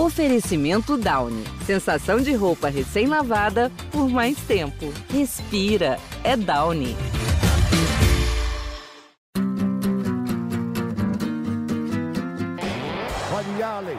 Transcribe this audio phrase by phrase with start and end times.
[0.00, 1.44] Oferecimento Downy.
[1.66, 4.90] Sensação de roupa recém-lavada por mais tempo.
[5.10, 5.98] Respira.
[6.24, 6.96] É Downy.
[13.30, 13.98] Olha Allen.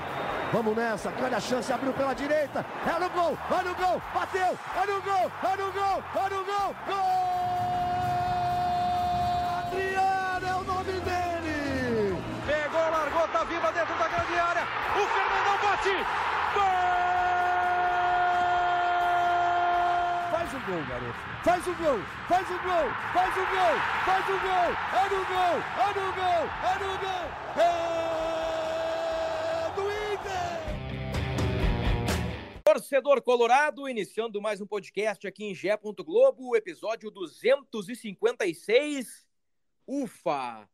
[0.51, 4.41] Vamos nessa, grande a chance, abriu pela direita, é no gol, vai no gol, bateu,
[4.41, 7.31] é no gol, é no gol, é no gol, gol!
[9.59, 12.17] Adriano é o nome dele!
[12.45, 15.50] Pegou, largou, tá viva dentro da grande área, o Fernandão
[15.81, 15.97] bate,
[16.53, 16.61] gol!
[20.31, 24.39] Faz o gol, garoto, faz o gol, faz o gol, faz o gol, faz o
[24.39, 27.25] gol, é no gol, é no gol, é no gol,
[27.57, 27.69] é
[29.75, 30.61] do Inter!
[32.63, 35.77] Torcedor Colorado, iniciando mais um podcast aqui em Gé.
[35.77, 39.27] Globo, episódio 256.
[39.87, 40.69] Ufa!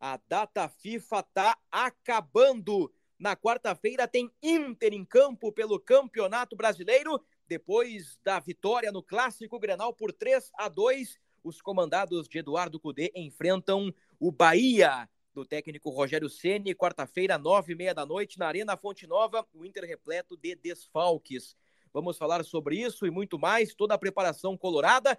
[0.00, 2.92] A data FIFA tá acabando.
[3.18, 7.20] Na quarta-feira tem Inter em campo pelo Campeonato Brasileiro.
[7.48, 13.10] Depois da vitória no Clássico Grenal por 3 a 2, os comandados de Eduardo Cudê
[13.16, 18.76] enfrentam o Bahia do técnico Rogério Ceni, quarta-feira, nove e meia da noite, na Arena
[18.76, 21.56] Fonte Nova, o Inter repleto de desfalques.
[21.92, 25.18] Vamos falar sobre isso e muito mais, toda a preparação colorada.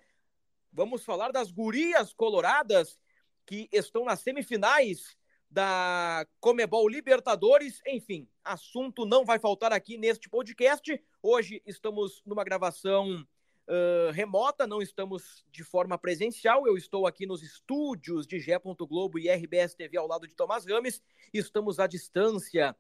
[0.72, 2.98] Vamos falar das gurias coloradas
[3.46, 5.18] que estão nas semifinais
[5.50, 7.82] da Comebol Libertadores.
[7.88, 11.02] Enfim, assunto não vai faltar aqui neste podcast.
[11.22, 13.26] Hoje estamos numa gravação
[13.72, 16.66] Uh, remota, não estamos de forma presencial.
[16.66, 18.60] Eu estou aqui nos estúdios de Gé.
[18.60, 21.04] Globo e RBS TV ao lado de Tomás Rames.
[21.32, 22.76] Estamos à distância,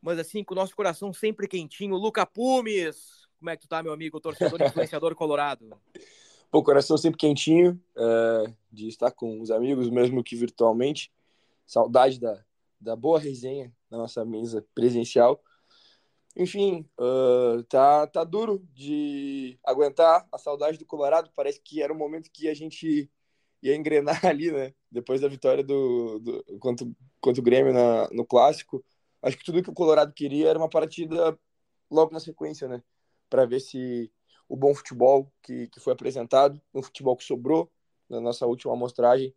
[0.00, 1.94] mas assim, com o nosso coração sempre quentinho.
[1.94, 5.70] Luca Pumes, como é que tu tá, meu amigo, torcedor influenciador colorado?
[6.50, 11.12] Pô, coração sempre quentinho uh, de estar com os amigos, mesmo que virtualmente.
[11.66, 12.44] Saudade da,
[12.80, 15.42] da boa resenha na nossa mesa presencial.
[16.36, 21.30] Enfim, uh, tá, tá duro de aguentar a saudade do Colorado.
[21.36, 23.10] Parece que era um momento que a gente
[23.62, 24.74] ia engrenar ali, né?
[24.90, 26.86] Depois da vitória do, do contra,
[27.20, 28.84] contra o Grêmio na, no Clássico.
[29.22, 31.38] Acho que tudo que o Colorado queria era uma partida
[31.90, 32.82] logo na sequência, né?
[33.28, 34.10] Para ver se
[34.48, 37.70] o bom futebol que, que foi apresentado, um futebol que sobrou
[38.08, 39.34] na nossa última amostragem,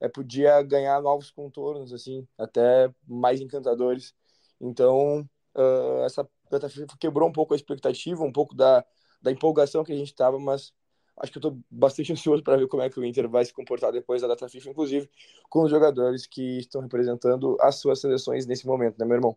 [0.00, 4.14] é, podia ganhar novos contornos, assim, até mais encantadores.
[4.60, 8.84] Então, uh, essa data FIFA quebrou um pouco a expectativa, um pouco da,
[9.20, 10.72] da empolgação que a gente estava, mas
[11.16, 13.52] acho que eu estou bastante ansioso para ver como é que o Inter vai se
[13.52, 15.10] comportar depois da data FIFA, inclusive
[15.48, 19.36] com os jogadores que estão representando as suas seleções nesse momento, né, meu irmão?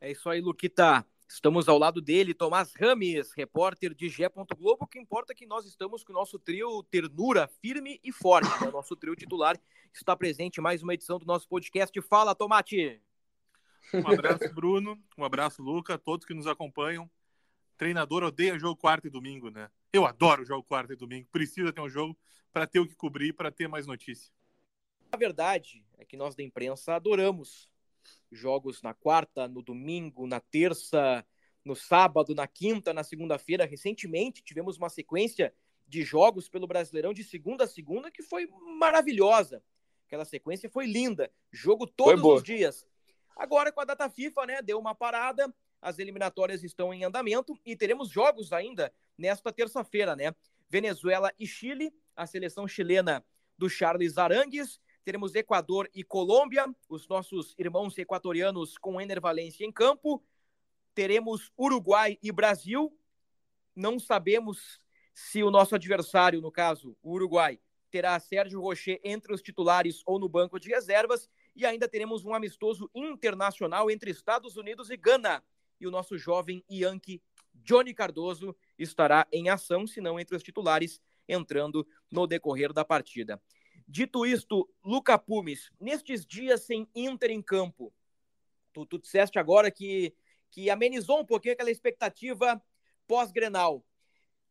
[0.00, 1.04] É isso aí, Luquita.
[1.28, 4.28] Estamos ao lado dele, Tomás Rames, repórter de Gé.
[4.56, 4.84] Globo.
[4.84, 8.48] O que importa é que nós estamos com o nosso trio Ternura firme e forte.
[8.60, 8.68] Né?
[8.68, 9.58] O nosso trio titular
[9.92, 12.00] está presente em mais uma edição do nosso podcast.
[12.02, 13.02] Fala, Tomate!
[13.92, 15.02] Um abraço, Bruno.
[15.18, 15.98] Um abraço, Luca.
[15.98, 17.10] Todos que nos acompanham.
[17.76, 19.68] Treinador odeia jogo quarto e domingo, né?
[19.92, 21.28] Eu adoro jogo quarto e domingo.
[21.30, 22.16] Precisa ter um jogo
[22.52, 24.32] para ter o que cobrir, para ter mais notícia.
[25.12, 27.68] A verdade é que nós da imprensa adoramos
[28.30, 31.24] jogos na quarta, no domingo, na terça,
[31.64, 33.64] no sábado, na quinta, na segunda-feira.
[33.64, 35.52] Recentemente tivemos uma sequência
[35.86, 39.62] de jogos pelo Brasileirão de segunda a segunda que foi maravilhosa.
[40.06, 41.30] Aquela sequência foi linda.
[41.50, 42.86] Jogo todos os dias.
[43.36, 45.52] Agora, com a data FIFA, né, deu uma parada,
[45.82, 50.34] as eliminatórias estão em andamento e teremos jogos ainda nesta terça-feira, né?
[50.68, 53.24] Venezuela e Chile, a seleção chilena
[53.58, 59.70] do Charles Arangues, teremos Equador e Colômbia, os nossos irmãos equatorianos com Ener Valência em
[59.70, 60.20] campo,
[60.96, 62.92] teremos Uruguai e Brasil,
[63.72, 64.80] não sabemos
[65.14, 70.18] se o nosso adversário, no caso, o Uruguai, terá Sérgio Rocher entre os titulares ou
[70.18, 75.40] no banco de reservas, e ainda teremos um amistoso internacional entre Estados Unidos e Gana.
[75.80, 77.22] E o nosso jovem Yankee
[77.54, 83.40] Johnny Cardoso estará em ação, se não entre os titulares, entrando no decorrer da partida.
[83.86, 87.92] Dito isto, Luca Pumes, nestes dias sem Inter em campo,
[88.72, 90.14] tu, tu disseste agora que,
[90.50, 92.60] que amenizou um pouquinho aquela expectativa
[93.06, 93.84] pós-Grenal.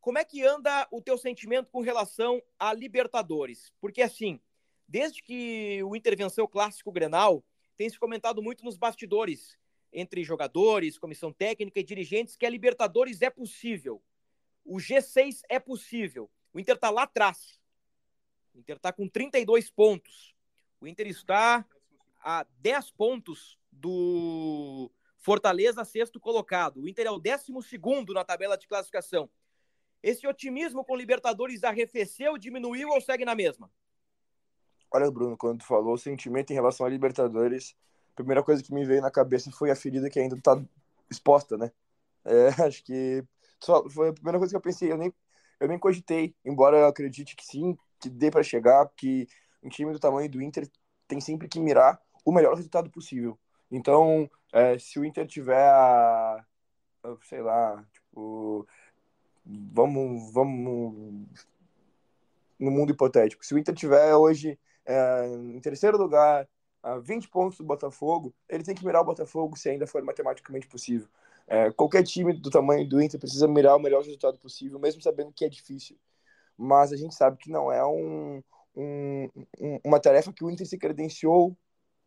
[0.00, 3.72] Como é que anda o teu sentimento com relação a Libertadores?
[3.80, 4.40] Porque assim,
[4.88, 7.44] Desde que o Inter venceu o clássico Grenal,
[7.76, 9.58] tem se comentado muito nos bastidores,
[9.92, 14.00] entre jogadores, comissão técnica e dirigentes, que a Libertadores é possível.
[14.64, 16.30] O G6 é possível.
[16.52, 17.55] O Inter está lá atrás.
[18.56, 20.34] O Inter está com 32 pontos.
[20.80, 21.64] O Inter está
[22.18, 26.80] a 10 pontos do Fortaleza, sexto colocado.
[26.80, 27.52] O Inter é o 12
[28.14, 29.28] na tabela de classificação.
[30.02, 33.70] Esse otimismo com Libertadores arrefeceu, diminuiu ou segue na mesma?
[34.90, 37.76] Olha, Bruno, quando tu falou o sentimento em relação à Libertadores,
[38.12, 40.62] a primeira coisa que me veio na cabeça foi a ferida que ainda tá
[41.10, 41.70] exposta, né?
[42.24, 43.22] É, acho que
[43.60, 44.90] só foi a primeira coisa que eu pensei.
[44.90, 45.12] Eu nem,
[45.60, 49.26] eu nem cogitei, embora eu acredite que sim, que dê para chegar, que
[49.62, 50.68] um time do tamanho do Inter
[51.08, 53.38] tem sempre que mirar o melhor resultado possível.
[53.70, 56.44] Então, é, se o Inter tiver a,
[57.22, 58.66] sei lá, tipo,
[59.44, 61.26] vamos, vamos
[62.58, 63.44] no mundo hipotético.
[63.44, 66.48] Se o Inter tiver hoje é, em terceiro lugar,
[66.82, 70.68] a 20 pontos do Botafogo, ele tem que mirar o Botafogo se ainda for matematicamente
[70.68, 71.08] possível.
[71.46, 75.32] É, qualquer time do tamanho do Inter precisa mirar o melhor resultado possível, mesmo sabendo
[75.32, 75.96] que é difícil.
[76.56, 78.42] Mas a gente sabe que não é um,
[78.74, 79.28] um,
[79.84, 81.56] uma tarefa que o Inter se credenciou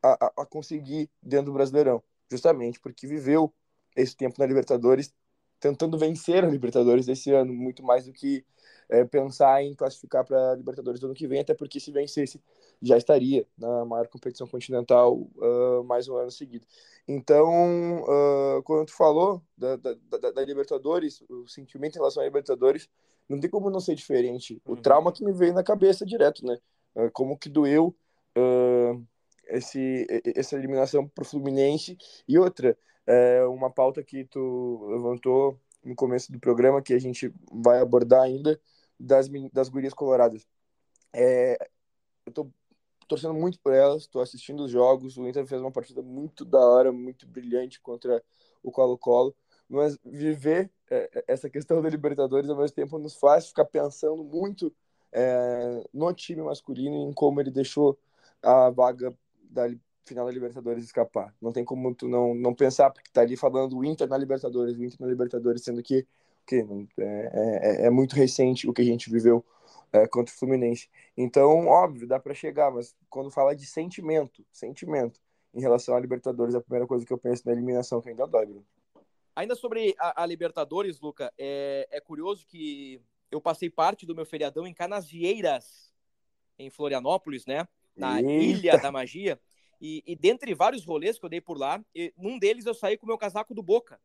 [0.02, 3.54] a, a, conseguir dentro do Brasileirão, justamente porque viveu
[3.96, 5.14] esse tempo na Libertadores,
[5.60, 8.46] tentando vencer a Libertadores desse ano, muito mais do que
[8.90, 12.42] é, pensar em classificar para a Libertadores do ano que vem, até porque se vencesse
[12.82, 16.66] já estaria na maior competição continental uh, mais um ano seguido.
[17.08, 22.26] Então, uh, quando tu falou da, da, da, da, Libertadores, o sentimento em relação à
[22.26, 22.90] Libertadores,
[23.28, 24.62] não tem como não ser diferente.
[24.66, 24.82] O uhum.
[24.82, 26.58] trauma que me veio na cabeça direto, né?
[26.96, 27.96] Uh, como que doeu
[29.50, 31.98] esse, essa eliminação para o Fluminense.
[32.28, 37.34] E outra, é uma pauta que tu levantou no começo do programa, que a gente
[37.52, 38.60] vai abordar ainda,
[39.00, 40.48] das, das gurias coloradas.
[41.14, 41.58] É,
[42.26, 42.50] eu tô
[43.08, 46.60] torcendo muito por elas, tô assistindo os jogos, o Inter fez uma partida muito da
[46.60, 48.24] hora, muito brilhante contra
[48.62, 49.36] o Colo-Colo,
[49.68, 54.74] mas viver é, essa questão da Libertadores ao mesmo tempo nos faz ficar pensando muito
[55.12, 57.98] é, no time masculino em como ele deixou
[58.44, 59.16] a vaga
[59.50, 59.68] da
[60.06, 61.34] final da Libertadores escapar.
[61.42, 64.76] Não tem como tu não, não pensar, porque tá ali falando o Inter na Libertadores,
[64.76, 66.06] o Inter na Libertadores, sendo que,
[66.50, 66.66] que
[67.00, 69.46] é, é, é muito recente o que a gente viveu
[69.94, 70.90] é, contra o Fluminense.
[71.16, 75.20] Então, óbvio, dá para chegar, mas quando fala de sentimento, sentimento
[75.54, 78.46] em relação à Libertadores, a primeira coisa que eu penso na eliminação que ainda dói,
[78.46, 78.66] Bruno.
[79.36, 84.26] Ainda sobre a, a Libertadores, Luca, é, é curioso que eu passei parte do meu
[84.26, 85.94] feriadão em Canasvieiras,
[86.58, 87.68] em Florianópolis, né?
[87.96, 88.32] Na Eita.
[88.32, 89.40] Ilha da Magia.
[89.82, 92.98] E, e dentre vários rolês que eu dei por lá, e, num deles eu saí
[92.98, 94.00] com o meu casaco do Boca.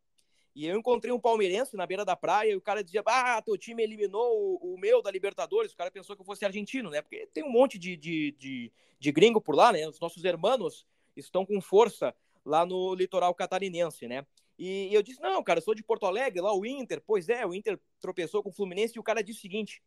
[0.55, 3.59] E eu encontrei um palmeirense na beira da praia e o cara dizia: Ah, teu
[3.59, 5.73] time eliminou o, o meu da Libertadores.
[5.73, 7.03] O cara pensou que eu fosse argentino, né?
[7.03, 9.89] Porque tem um monte de, de, de, de gringo por lá, né?
[9.89, 10.87] Os nossos hermanos
[11.17, 12.15] estão com força
[12.45, 14.25] lá no litoral catarinense, né?
[14.57, 17.03] E, e eu disse: Não, cara, eu sou de Porto Alegre, lá o Inter.
[17.05, 19.83] Pois é, o Inter tropeçou com o Fluminense e o cara disse o seguinte: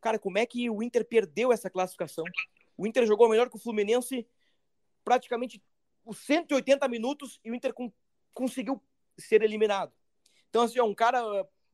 [0.00, 2.24] Cara, como é que o Inter perdeu essa classificação?
[2.76, 4.26] O Inter jogou melhor que o Fluminense
[5.04, 5.62] praticamente
[6.04, 7.92] os 180 minutos e o Inter com,
[8.34, 8.82] conseguiu
[9.16, 9.92] ser eliminado.
[10.48, 11.22] Então, assim, é um cara,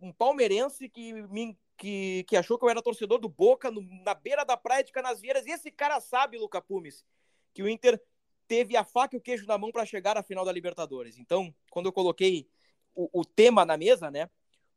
[0.01, 4.15] um palmeirense que, me, que, que achou que eu era torcedor do Boca no, na
[4.15, 5.47] beira da praia de Canasvieiras.
[5.47, 7.05] Esse cara sabe, Luca Pumes,
[7.53, 8.01] que o Inter
[8.47, 11.19] teve a faca e o queijo na mão para chegar à final da Libertadores.
[11.19, 12.49] Então, quando eu coloquei
[12.95, 14.29] o, o, tema na mesa, né,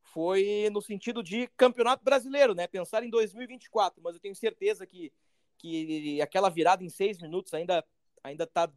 [0.02, 4.02] foi no sentido de campeonato brasileiro, né, pensar em 2024.
[4.02, 5.12] Mas eu tenho certeza que,
[5.58, 7.84] que aquela virada em seis minutos ainda
[8.24, 8.70] ainda está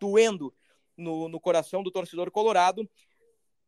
[0.00, 0.54] doendo
[0.96, 2.88] no, no coração do torcedor colorado.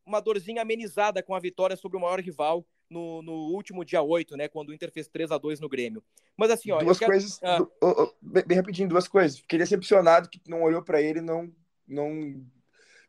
[0.07, 4.37] Uma dorzinha amenizada com a vitória sobre o maior rival no, no, último dia 8,
[4.37, 4.47] né?
[4.47, 6.01] Quando o Inter fez 3 a 2 no Grêmio.
[6.37, 6.79] Mas assim, ó.
[6.79, 7.11] Duas quero...
[7.11, 7.39] coisas.
[7.43, 7.57] Ah.
[7.57, 7.71] Du...
[7.81, 9.39] Oh, oh, bem rapidinho, duas coisas.
[9.39, 11.53] Fiquei decepcionado que não olhou para ele não
[11.85, 12.45] não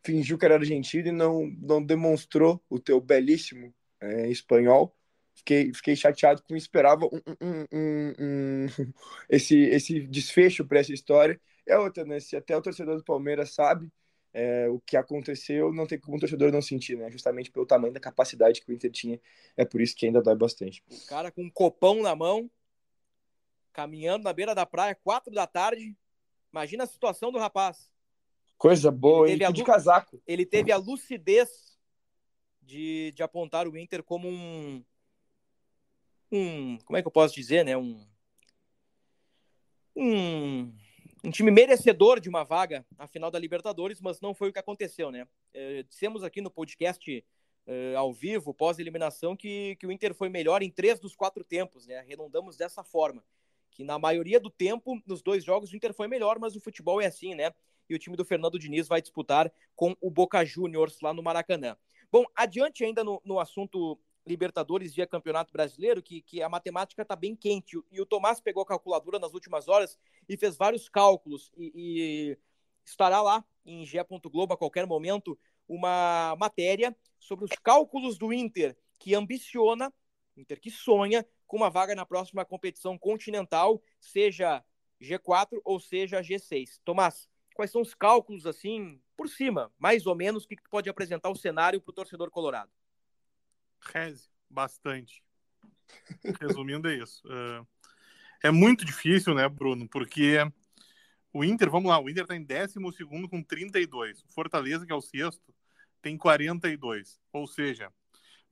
[0.05, 4.95] fingiu que era argentino e não, não demonstrou o teu belíssimo é, espanhol.
[5.35, 8.67] Fiquei, fiquei chateado com esperava um, um, um, um
[9.31, 12.19] esse, esse desfecho para essa história é outra, né?
[12.19, 13.90] Se até o torcedor do Palmeiras sabe
[14.32, 17.11] é, o que aconteceu, não tem como o torcedor não sentir, né?
[17.11, 19.20] Justamente pelo tamanho da capacidade que o Inter tinha.
[19.56, 20.82] É por isso que ainda dói bastante.
[20.90, 22.50] O cara com um copão na mão,
[23.73, 25.97] caminhando na beira da praia, quatro da tarde.
[26.52, 27.90] Imagina a situação do rapaz.
[28.56, 30.20] Coisa boa, ele, teve de casaco.
[30.26, 31.78] Ele teve a lucidez
[32.61, 34.85] de, de apontar o Inter como um,
[36.30, 36.78] um.
[36.85, 37.76] Como é que eu posso dizer, né?
[37.76, 38.06] Um.
[39.97, 40.73] Um
[41.25, 44.59] um time merecedor de uma vaga na final da Libertadores, mas não foi o que
[44.59, 45.27] aconteceu, né?
[45.53, 47.25] É, dissemos aqui no podcast
[47.67, 51.87] é, ao vivo, pós-eliminação, que, que o Inter foi melhor em três dos quatro tempos,
[51.87, 51.99] né?
[51.99, 53.23] Arredondamos dessa forma.
[53.71, 57.01] Que na maioria do tempo, nos dois jogos, o Inter foi melhor, mas o futebol
[57.01, 57.53] é assim, né?
[57.89, 61.77] E o time do Fernando Diniz vai disputar com o Boca Juniors lá no Maracanã.
[62.11, 67.17] Bom, adiante ainda no, no assunto Libertadores via Campeonato Brasileiro, que, que a matemática está
[67.17, 67.81] bem quente.
[67.91, 69.99] E o Tomás pegou a calculadora nas últimas horas
[70.29, 71.51] e fez vários cálculos.
[71.57, 72.39] E, e
[72.85, 73.99] estará lá em G.
[74.25, 79.93] Globo a qualquer momento uma matéria sobre os cálculos do Inter, que ambiciona,
[80.37, 84.65] Inter que sonha, com uma vaga na próxima competição continental, seja
[85.01, 86.81] G4 ou seja G6.
[86.85, 91.37] Tomás, quais são os cálculos, assim, por cima, mais ou menos, que pode apresentar o
[91.37, 92.71] cenário para o torcedor colorado?
[93.80, 95.23] Reze, bastante.
[96.40, 97.23] Resumindo, é isso.
[97.26, 97.66] Uh,
[98.42, 99.88] é muito difícil, né, Bruno?
[99.88, 100.38] Porque
[101.32, 102.75] o Inter, vamos lá, o Inter está em 12
[103.28, 104.23] com 32.
[104.23, 105.54] O Fortaleza, que é o sexto,
[106.00, 107.20] tem 42.
[107.32, 107.92] Ou seja,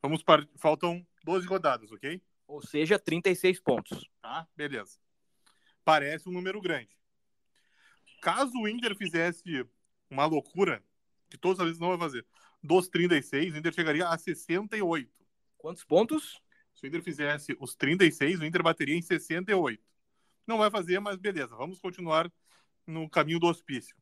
[0.02, 0.46] vamos para...
[0.56, 2.22] faltam 12 rodadas, ok?
[2.46, 4.08] Ou seja, 36 pontos.
[4.20, 4.98] Tá, beleza.
[5.84, 6.96] Parece um número grande.
[8.20, 9.64] Caso o Inter fizesse
[10.10, 10.82] uma loucura,
[11.28, 12.26] que todas as vezes não vai fazer,
[12.62, 15.10] dos 36, o Inter chegaria a 68.
[15.56, 16.40] Quantos pontos?
[16.74, 19.82] Se o Inter fizesse os 36, o Inter bateria em 68.
[20.46, 22.30] Não vai fazer, mas beleza, vamos continuar
[22.86, 23.96] no caminho do hospício.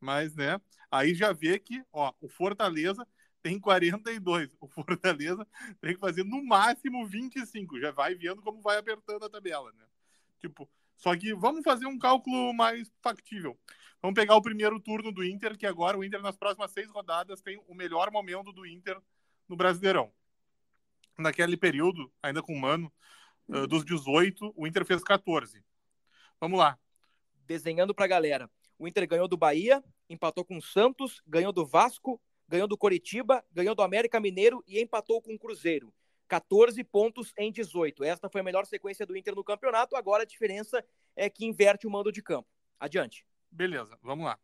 [0.00, 3.06] Mas, né, aí já vê que, ó, o Fortaleza
[3.42, 4.56] tem 42.
[4.60, 5.46] O Fortaleza
[5.80, 7.78] tem que fazer no máximo 25.
[7.80, 9.84] Já vai vendo como vai apertando a tabela, né?
[10.38, 13.58] Tipo, só que vamos fazer um cálculo mais factível.
[14.00, 17.40] Vamos pegar o primeiro turno do Inter, que agora o Inter nas próximas seis rodadas
[17.40, 19.00] tem o melhor momento do Inter
[19.48, 20.12] no Brasileirão
[21.18, 22.92] naquele período, ainda com o Mano,
[23.48, 25.64] uh, dos 18, o Inter fez 14.
[26.40, 26.78] Vamos lá.
[27.46, 28.50] Desenhando para a galera.
[28.78, 33.44] O Inter ganhou do Bahia, empatou com o Santos, ganhou do Vasco, ganhou do Coritiba,
[33.50, 35.92] ganhou do América Mineiro e empatou com o Cruzeiro.
[36.28, 38.04] 14 pontos em 18.
[38.04, 39.96] Esta foi a melhor sequência do Inter no campeonato.
[39.96, 42.48] Agora a diferença é que inverte o mando de campo.
[42.78, 43.26] Adiante.
[43.50, 44.38] Beleza, vamos lá.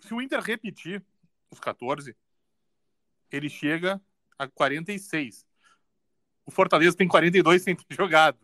[0.00, 1.04] Se o Inter repetir
[1.50, 2.16] os 14,
[3.30, 4.00] ele chega
[4.38, 5.46] a 46
[6.46, 8.38] o Fortaleza tem 42 sem ter jogado.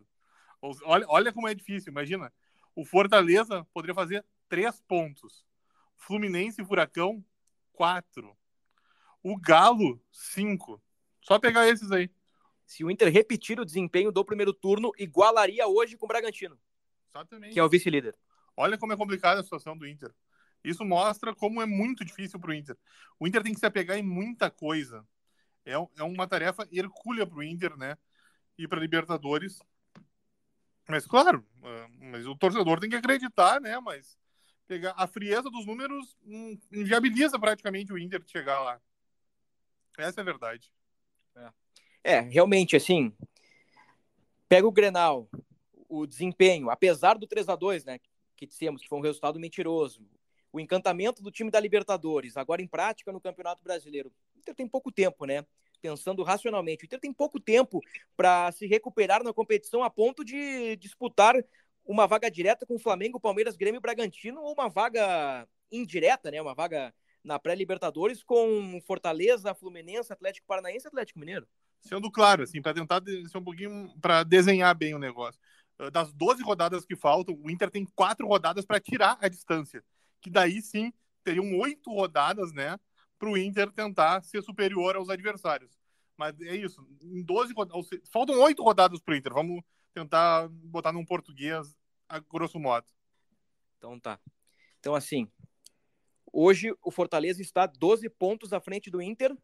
[0.85, 2.33] Olha, olha como é difícil, imagina.
[2.75, 5.45] O Fortaleza poderia fazer três pontos.
[5.97, 7.25] Fluminense e Furacão,
[7.73, 8.37] quatro.
[9.23, 10.83] O Galo, cinco.
[11.21, 12.11] Só pegar esses aí.
[12.71, 16.57] Se o Inter repetir o desempenho do primeiro turno, igualaria hoje com o Bragantino.
[17.09, 17.53] Exatamente.
[17.53, 18.17] Que é o vice-líder.
[18.57, 20.15] Olha como é complicada a situação do Inter.
[20.63, 22.79] Isso mostra como é muito difícil para o Inter.
[23.19, 25.05] O Inter tem que se apegar em muita coisa
[25.65, 27.99] é, é uma tarefa hercúlea para o Inter, né?
[28.57, 29.59] E para Libertadores.
[30.89, 33.81] Mas, claro, ah, mas o torcedor tem que acreditar, né?
[33.81, 34.17] Mas
[34.69, 38.81] pegar a frieza dos números hum, inviabiliza praticamente o Inter de chegar lá.
[39.99, 40.73] Essa é a verdade.
[41.35, 41.51] É,
[42.03, 43.13] é realmente, assim,
[44.49, 45.29] pega o Grenal,
[45.89, 47.99] o desempenho, apesar do 3 a 2 né?
[48.37, 50.07] Que dissemos que foi um resultado mentiroso.
[50.53, 54.13] O encantamento do time da Libertadores, agora em prática no Campeonato Brasileiro.
[54.35, 55.45] O Inter tem pouco tempo, né?
[55.81, 56.85] Pensando racionalmente.
[56.85, 57.81] O Inter tem pouco tempo
[58.17, 61.37] para se recuperar na competição a ponto de disputar
[61.85, 66.41] uma vaga direta com o Flamengo, Palmeiras, Grêmio e Bragantino ou uma vaga indireta, né?
[66.41, 66.93] Uma vaga
[67.23, 71.47] na pré-Libertadores com Fortaleza, Fluminense, Atlético Paranaense Atlético Mineiro.
[71.81, 75.41] Sendo claro, assim, para tentar ser um pouquinho para desenhar bem o negócio.
[75.79, 79.83] Ah, das 12 rodadas que faltam, o Inter tem quatro rodadas para tirar a distância.
[80.21, 80.93] Que daí sim
[81.25, 82.79] teriam oito rodadas, né?
[83.21, 85.79] para o Inter tentar ser superior aos adversários.
[86.17, 86.85] Mas é isso.
[87.03, 87.53] Em 12
[88.11, 89.35] faltam oito rodadas para o Inter.
[89.35, 91.77] Vamos tentar botar num português
[92.09, 92.87] a grosso modo.
[93.77, 94.19] Então tá.
[94.79, 95.31] Então assim,
[96.33, 99.37] hoje o Fortaleza está 12 pontos à frente do Inter.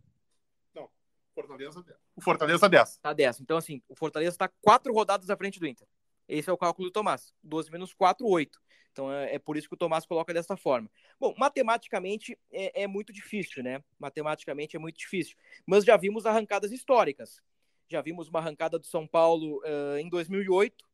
[1.37, 1.99] Fortaleza 10.
[2.16, 2.88] O Fortaleza 10.
[2.88, 3.40] Está 10.
[3.40, 5.87] Então assim, o Fortaleza está quatro rodadas à frente do Inter.
[6.26, 7.33] Esse é o cálculo do Tomás.
[7.43, 8.59] 12 menos 4, 8.
[8.90, 10.90] Então é, é, por isso que o Tomás coloca dessa forma.
[11.21, 13.85] Bom, matematicamente é, é, muito difícil, né?
[13.99, 15.37] Matematicamente é muito difícil.
[15.66, 17.43] Mas já vimos arrancadas históricas.
[17.87, 20.85] Já vimos uma arrancada do São Paulo uh, em 2008,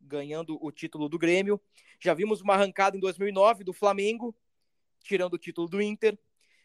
[0.00, 1.58] ganhando o título do Grêmio.
[1.98, 4.36] Já vimos uma arrancada em 2009 do Flamengo,
[5.00, 6.16] tirando o título do Inter.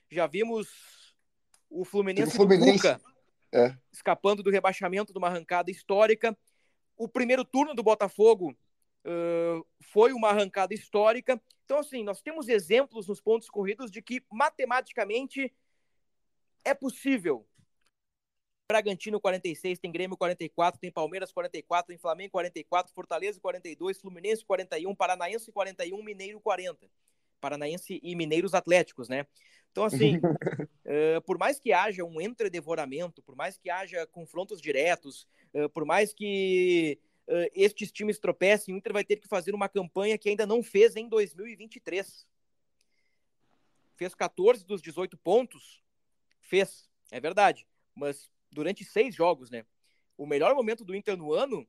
[0.09, 0.67] Já vimos
[1.69, 2.77] o Fluminense, o Fluminense.
[2.77, 3.01] Cuca,
[3.53, 3.75] é.
[3.91, 6.37] escapando do rebaixamento de uma arrancada histórica.
[6.97, 8.55] O primeiro turno do Botafogo
[9.05, 11.41] uh, foi uma arrancada histórica.
[11.65, 15.53] Então, assim, nós temos exemplos nos pontos corridos de que matematicamente
[16.63, 17.47] é possível.
[18.67, 24.95] Bragantino 46, tem Grêmio 44, tem Palmeiras 44, tem Flamengo 44, Fortaleza 42, Fluminense 41,
[24.95, 26.89] Paranaense 41, Mineiro 40.
[27.41, 29.25] Paranaense e Mineiros Atléticos, né?
[29.71, 35.25] Então, assim, uh, por mais que haja um entredevoramento, por mais que haja confrontos diretos,
[35.53, 39.69] uh, por mais que uh, estes times tropecem, o Inter vai ter que fazer uma
[39.69, 42.27] campanha que ainda não fez em 2023.
[43.95, 45.81] Fez 14 dos 18 pontos,
[46.41, 49.65] fez, é verdade, mas durante seis jogos, né?
[50.17, 51.67] O melhor momento do Inter no ano,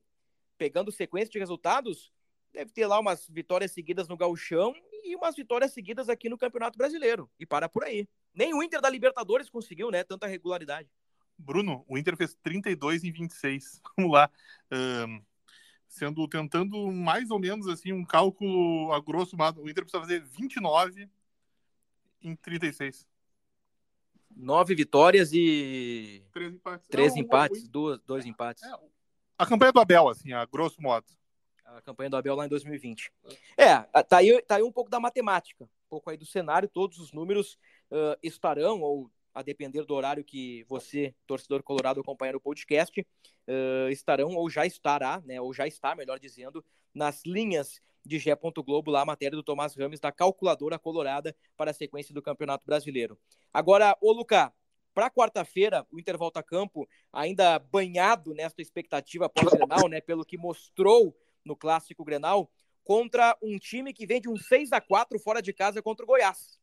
[0.57, 2.11] pegando sequência de resultados,
[2.51, 6.77] deve ter lá umas vitórias seguidas no Gauchão e umas vitórias seguidas aqui no Campeonato
[6.77, 7.29] Brasileiro.
[7.39, 8.07] E para por aí.
[8.33, 10.03] Nem o Inter da Libertadores conseguiu, né?
[10.03, 10.89] Tanta regularidade.
[11.37, 13.81] Bruno, o Inter fez 32 em 26.
[13.97, 14.29] Vamos lá.
[14.71, 15.21] Um,
[15.87, 19.61] sendo tentando mais ou menos assim um cálculo a grosso modo.
[19.61, 21.09] O Inter precisa fazer 29
[22.21, 23.05] em 36.
[24.35, 26.23] Nove vitórias e.
[26.31, 26.87] Três empates.
[26.87, 28.63] Três Não, empates, o- dois, dois empates.
[28.63, 28.73] É,
[29.37, 31.05] a campanha do Abel, assim, a grosso modo.
[31.75, 33.11] A campanha do Abel lá em 2020.
[33.57, 36.99] É, tá aí, tá aí um pouco da matemática, um pouco aí do cenário, todos
[36.99, 37.57] os números
[37.91, 43.05] ah, estarão, ou a depender do horário que você, torcedor colorado, acompanhar o podcast,
[43.47, 46.63] ah, estarão ou já estará, né, ou já está, melhor dizendo,
[46.93, 48.35] nas linhas de Gé.
[48.35, 52.65] Globo, lá a matéria do Tomás Rames, da calculadora colorada para a sequência do Campeonato
[52.65, 53.17] Brasileiro.
[53.51, 54.51] Agora, ô Lucas,
[54.93, 60.37] para quarta-feira, o Inter volta a campo, ainda banhado nesta expectativa pós-grenal, né, pelo que
[60.37, 61.15] mostrou
[61.45, 62.49] no Clássico Grenal,
[62.83, 66.07] contra um time que vem de um 6 a 4 fora de casa contra o
[66.07, 66.59] Goiás.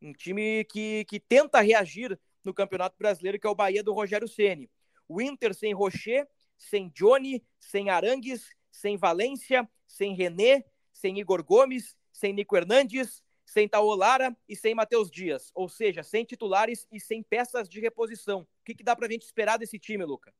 [0.00, 4.28] Um time que, que tenta reagir no Campeonato Brasileiro, que é o Bahia do Rogério
[4.28, 4.70] Ceni.
[5.08, 6.26] O Inter sem Rocher,
[6.56, 13.68] sem Johnny, sem Arangues, sem Valência, sem René, sem Igor Gomes, sem Nico Hernandes, sem
[13.68, 15.50] Taolara e sem Matheus Dias.
[15.54, 18.42] Ou seja, sem titulares e sem peças de reposição.
[18.42, 20.32] O que, que dá pra gente esperar desse time, Luca?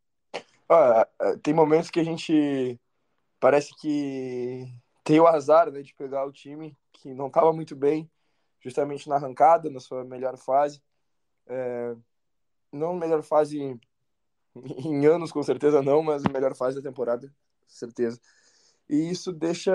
[0.69, 1.09] Ah,
[1.43, 2.79] tem momentos que a gente
[3.40, 8.09] parece que tem o azar né, de pegar o time que não estava muito bem,
[8.61, 10.82] justamente na arrancada, na sua melhor fase.
[11.47, 11.97] É,
[12.70, 13.59] não melhor fase
[14.54, 17.32] em anos, com certeza não, mas melhor fase da temporada,
[17.66, 18.20] certeza.
[18.88, 19.73] E isso deixa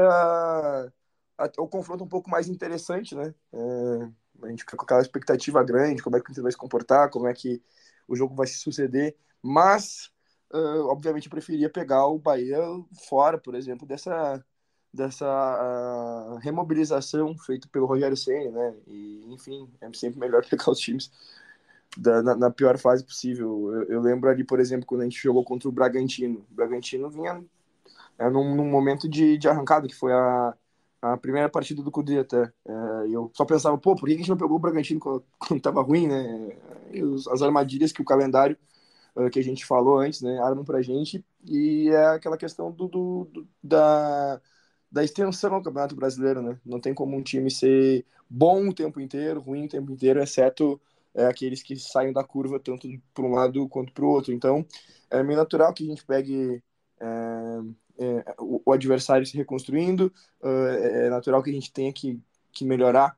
[1.58, 3.34] o confronto um pouco mais interessante, né?
[3.52, 4.10] É,
[4.44, 7.10] a gente fica com aquela expectativa grande, como é que o Inter vai se comportar,
[7.10, 7.62] como é que
[8.08, 10.12] o jogo vai se suceder, mas
[10.56, 12.60] uh, obviamente eu preferia pegar o Bahia
[13.08, 14.44] fora, por exemplo, dessa
[14.94, 18.74] dessa uh, remobilização feita pelo Rogério Ceni, né?
[18.88, 21.12] E enfim, é sempre melhor pegar os times
[21.98, 23.74] da, na, na, pior fase possível.
[23.74, 26.46] Eu, eu, lembro ali, por exemplo, quando a gente jogou contra o Bragantino.
[26.50, 27.44] O Bragantino vinha
[28.18, 30.56] é, num, num momento de, de arrancada, que foi a,
[31.02, 32.52] a primeira partida do Cudê até.
[33.12, 35.82] Eu só pensava, pô, por que a gente não pegou o Bragantino quando, quando tava
[35.82, 36.58] ruim, né?
[37.04, 38.58] Os, as armadilhas que o calendário
[39.16, 41.24] uh, que a gente falou antes, né, armam pra gente.
[41.46, 44.42] E é aquela questão do, do, do da,
[44.92, 46.60] da extensão do Campeonato Brasileiro, né?
[46.66, 50.80] Não tem como um time ser bom o tempo inteiro, ruim o tempo inteiro, exceto
[51.14, 54.34] é, aqueles que saem da curva tanto para um lado quanto para o outro.
[54.34, 54.66] Então,
[55.10, 56.62] é meio natural que a gente pegue
[57.00, 57.06] é,
[57.98, 60.12] é, o, o, adversário se reconstruindo,
[60.44, 62.20] é, natural que a gente tenha que,
[62.52, 63.18] que melhorar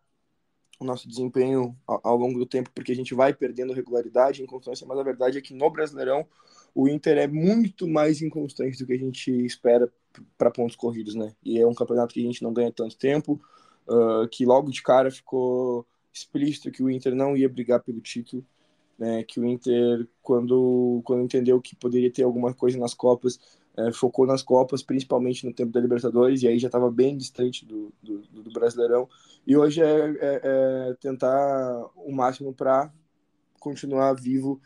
[0.80, 4.98] o nosso desempenho ao, longo do tempo, porque a gente vai perdendo regularidade inconstância, mas
[5.00, 6.26] a verdade é que no Brasileirão
[6.74, 9.92] o Inter é muito mais inconstante do que a gente espera
[10.38, 11.34] para pontos corridos, né?
[11.44, 13.42] E é um campeonato que a gente não ganha tanto tempo,
[13.88, 18.46] uh, que logo de cara ficou explícito que o Inter não ia brigar pelo título,
[18.98, 19.24] né?
[19.24, 23.40] Que o Inter, quando, quando entendeu que poderia ter alguma coisa nas Copas,
[23.78, 27.66] é, focou nas Copas, principalmente no tempo da Libertadores, e aí já estava bem distante
[27.66, 29.08] do, do, do, Brasileirão.
[29.46, 32.92] E hoje é, é, é tentar o máximo para
[33.60, 34.60] continuar vivo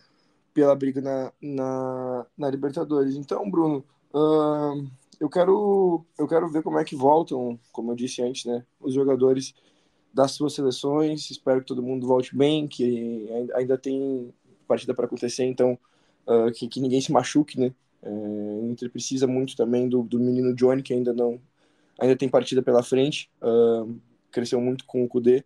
[0.54, 3.16] pela briga na, na, na Libertadores.
[3.16, 4.88] Então, Bruno, uh,
[5.20, 8.66] eu quero eu quero ver como é que voltam, como eu disse antes, né?
[8.80, 9.54] Os jogadores
[10.14, 11.30] das suas seleções.
[11.30, 14.34] Espero que todo mundo volte bem, que ainda tem
[14.68, 15.78] partida para acontecer, então
[16.28, 17.74] uh, que, que, ninguém se machuque, né?
[18.02, 21.40] Uh, o Inter precisa muito também do, do menino Johnny, que ainda não
[22.00, 23.96] ainda tem partida pela frente, uh,
[24.32, 25.44] cresceu muito com o Kudê.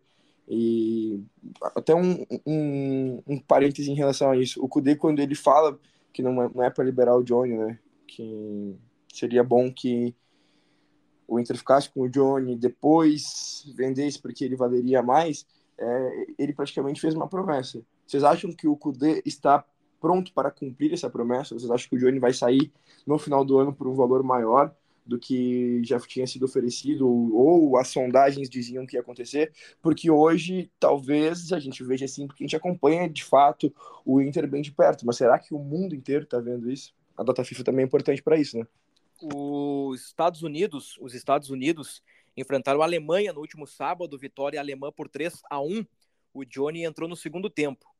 [0.48, 1.20] E
[1.76, 4.64] até um, um, um parêntese em relação a isso.
[4.64, 5.78] O Kudê, quando ele fala
[6.14, 7.80] que não é, não é para liberar o Johnny, né?
[8.08, 8.76] Que
[9.12, 10.16] seria bom que
[11.28, 15.46] o Inter ficasse com o Johnny, depois vendesse porque ele valeria mais,
[15.78, 17.82] é, ele praticamente fez uma promessa.
[18.06, 19.66] Vocês acham que o Kudê está
[20.06, 21.56] pronto para cumprir essa promessa?
[21.56, 22.72] Vocês acham que o Johnny vai sair
[23.08, 24.72] no final do ano por um valor maior
[25.04, 29.52] do que já tinha sido oferecido ou as sondagens diziam que ia acontecer?
[29.82, 33.74] Porque hoje talvez a gente veja assim, porque a gente acompanha de fato
[34.06, 36.94] o Inter bem de perto, mas será que o mundo inteiro está vendo isso?
[37.18, 38.68] A data FIFA também é importante para isso, né?
[39.34, 42.04] os Estados Unidos, os Estados Unidos
[42.38, 45.84] enfrentaram a Alemanha no último sábado, vitória alemã por 3 a 1.
[46.32, 47.95] O Johnny entrou no segundo tempo.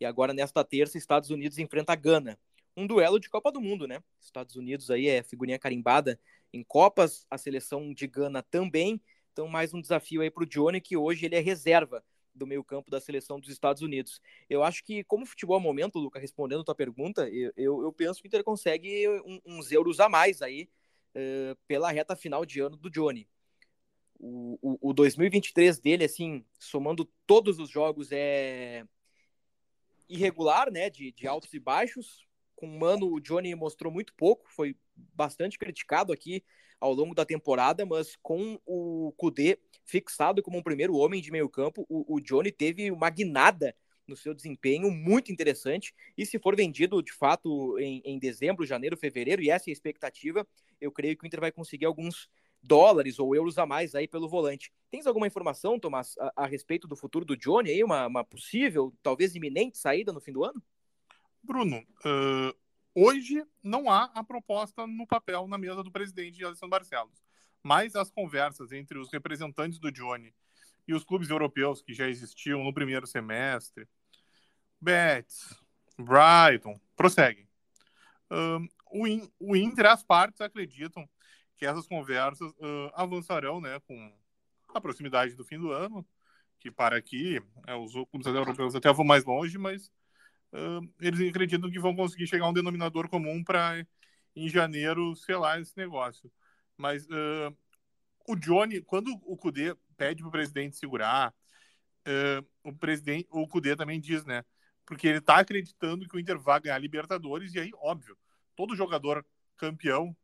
[0.00, 2.38] E agora nesta terça, Estados Unidos enfrenta a Gana.
[2.76, 4.02] Um duelo de Copa do Mundo, né?
[4.20, 6.20] Estados Unidos aí é figurinha carimbada
[6.52, 9.00] em Copas, a seleção de Gana também.
[9.32, 12.04] Então mais um desafio aí para o Johnny, que hoje ele é reserva
[12.36, 14.20] do meio campo da seleção dos Estados Unidos.
[14.48, 17.92] Eu acho que, como futebol é momento, Luca, respondendo a tua pergunta, eu, eu, eu,
[17.92, 20.68] penso que o Inter consegue um, uns euros a mais aí
[21.14, 23.26] uh, pela reta final de ano do Johnny.
[24.18, 28.84] O, o, o 2023 dele, assim, somando todos os jogos, é
[30.08, 32.26] irregular, né, de, de altos e baixos.
[32.54, 36.42] Com o Mano, o Johnny mostrou muito pouco, foi bastante criticado aqui
[36.80, 41.48] ao longo da temporada, mas com o Kudê fixado como um primeiro homem de meio
[41.48, 43.74] campo, o, o Johnny teve uma guinada
[44.06, 45.94] no seu desempenho muito interessante.
[46.16, 49.72] E se for vendido de fato em, em dezembro, janeiro, fevereiro, e essa é a
[49.72, 50.46] expectativa,
[50.80, 52.28] eu creio que o Inter vai conseguir alguns
[52.66, 54.72] dólares ou euros a mais aí pelo volante.
[54.90, 57.84] Tens alguma informação, Tomás, a, a respeito do futuro do Johnny aí?
[57.84, 60.62] Uma, uma, possível, talvez iminente saída no fim do ano?
[61.42, 62.56] Bruno, uh,
[62.94, 67.22] hoje não há a proposta no papel na mesa do presidente Alessandro Barcelos,
[67.62, 70.34] mas as conversas entre os representantes do Johnny
[70.88, 73.88] e os clubes europeus que já existiam no primeiro semestre,
[74.80, 75.54] Betis,
[75.98, 77.48] Brighton, prosseguem.
[78.30, 81.08] Um, o, In, o Inter, as partes acreditam
[81.56, 84.12] que essas conversas uh, avançarão né, com
[84.74, 86.06] a proximidade do fim do ano,
[86.60, 89.86] que para aqui, é, os clubes europeus até vão mais longe, mas
[90.52, 93.86] uh, eles acreditam que vão conseguir chegar a um denominador comum para
[94.34, 96.30] em janeiro selar esse negócio.
[96.76, 97.56] Mas uh,
[98.28, 101.34] o Johnny, quando o Cudê pede para o presidente segurar,
[102.62, 104.44] o presidente, o Cudê também diz, né?
[104.84, 108.16] Porque ele está acreditando que o Inter vai ganhar Libertadores, e aí, óbvio,
[108.54, 110.16] todo jogador campeão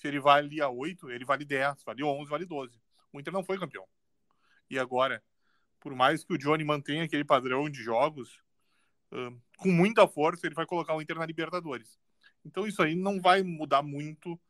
[0.00, 2.80] se ele vale a 8, ele vale 10, vale 11, vale 12.
[3.12, 3.86] O Inter não foi campeão.
[4.70, 5.22] E agora,
[5.78, 8.40] por mais que o Johnny mantenha aquele padrão de jogos,
[9.58, 11.98] com muita força, ele vai colocar o Inter na Libertadores.
[12.44, 14.40] Então isso aí não vai mudar muito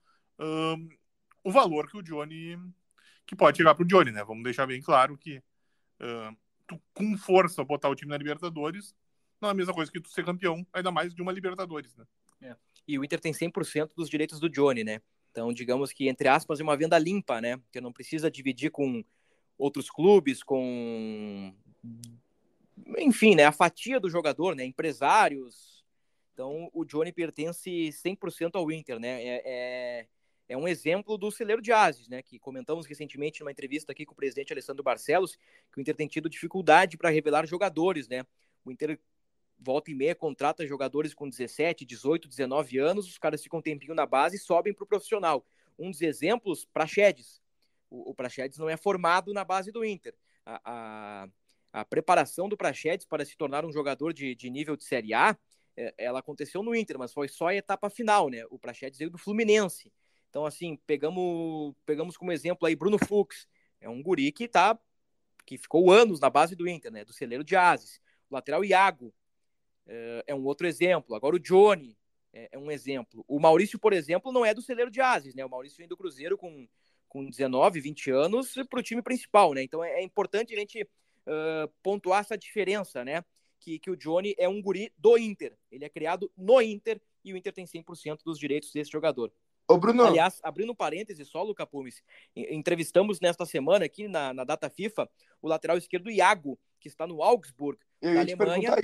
[1.42, 2.56] o valor que o Johnny.
[3.26, 4.24] que pode chegar para o Johnny, né?
[4.24, 5.40] Vamos deixar bem claro que
[6.66, 8.94] tu, com força botar o time na Libertadores
[9.40, 12.04] não é a mesma coisa que tu ser campeão, ainda mais de uma Libertadores, né?
[12.42, 12.56] É.
[12.86, 15.00] E o Inter tem 100% dos direitos do Johnny, né?
[15.30, 17.60] Então, digamos que, entre aspas, é uma venda limpa, né?
[17.72, 19.04] Que não precisa dividir com
[19.56, 21.54] outros clubes, com.
[22.98, 23.44] Enfim, né?
[23.44, 24.64] A fatia do jogador, né?
[24.64, 25.84] Empresários.
[26.32, 29.22] Então, o Johnny pertence 100% ao Inter, né?
[29.22, 30.06] É, é,
[30.48, 32.22] é, um exemplo do celeiro de Ases, né?
[32.22, 35.36] Que comentamos recentemente numa entrevista aqui com o presidente Alessandro Barcelos,
[35.70, 38.24] que o Inter tem tido dificuldade para revelar jogadores, né?
[38.64, 38.98] O Inter
[39.60, 43.94] volta e meia contrata jogadores com 17, 18, 19 anos, os caras ficam um tempinho
[43.94, 45.46] na base e sobem para o profissional.
[45.78, 47.40] Um dos exemplos, Praxedes.
[47.90, 50.14] O, o Praxedes não é formado na base do Inter.
[50.44, 54.84] A, a, a preparação do Praxedes para se tornar um jogador de, de nível de
[54.84, 55.36] Série A,
[55.76, 58.44] é, ela aconteceu no Inter, mas foi só a etapa final, né?
[58.50, 59.92] O Praxedes veio do Fluminense.
[60.28, 63.48] Então, assim, pegamos, pegamos como exemplo aí Bruno Fux.
[63.80, 64.78] É um guri que tá,
[65.44, 67.04] que ficou anos na base do Inter, né?
[67.04, 68.00] Do celeiro de Ases.
[68.28, 69.12] O lateral Iago,
[69.86, 71.14] é, é um outro exemplo.
[71.14, 71.96] Agora o Johnny
[72.32, 73.24] é, é, um exemplo.
[73.26, 75.44] O Maurício, por exemplo, não é do celeiro de Ases, né?
[75.44, 76.68] O Maurício vem do Cruzeiro com,
[77.08, 79.62] com 19, 20 anos para o time principal, né?
[79.62, 83.24] Então é, é importante a gente uh, pontuar essa diferença, né?
[83.58, 85.56] Que, que o Johnny é um guri do Inter.
[85.70, 89.32] Ele é criado no Inter e o Inter tem 100% dos direitos desse jogador.
[89.68, 90.04] Ô, Bruno.
[90.04, 92.02] Aliás, abrindo um parêntese só, Luca Pumes,
[92.34, 95.08] entrevistamos nesta semana aqui na, na data FIFA
[95.40, 98.74] o lateral esquerdo Iago, que está no Augsburg, Eu da Alemanha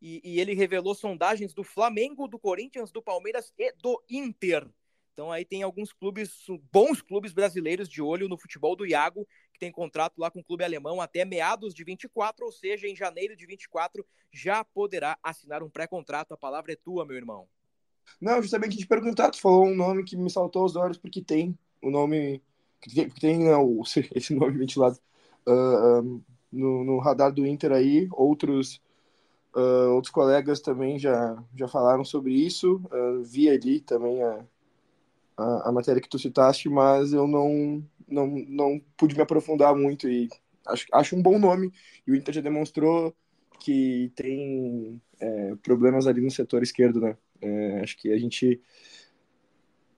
[0.00, 4.68] e, e, ele revelou sondagens do Flamengo, do Corinthians, do Palmeiras e do Inter.
[5.12, 9.60] Então aí tem alguns clubes, bons clubes brasileiros de olho no futebol do Iago, que
[9.60, 13.36] tem contrato lá com o clube alemão até meados de 24, ou seja, em janeiro
[13.36, 16.34] de 24 já poderá assinar um pré-contrato.
[16.34, 17.46] A palavra é tua, meu irmão.
[18.20, 21.56] Não, justamente te perguntar, tu falou um nome que me saltou aos olhos porque tem
[21.80, 22.42] o nome
[22.80, 23.82] que tem, não,
[24.14, 24.98] esse nome ventilado
[25.46, 28.80] uh, um, no, no radar do Inter aí, outros
[29.54, 32.82] Uh, outros colegas também já, já falaram sobre isso.
[32.92, 34.44] Uh, vi ali também a,
[35.36, 40.08] a, a, matéria que tu citaste, mas eu não, não, não pude me aprofundar muito
[40.08, 40.28] e
[40.66, 41.72] acho, acho um bom nome.
[42.06, 43.14] E o Inter já demonstrou
[43.60, 47.16] que tem é, problemas ali no setor esquerdo, né?
[47.40, 48.60] É, acho que a gente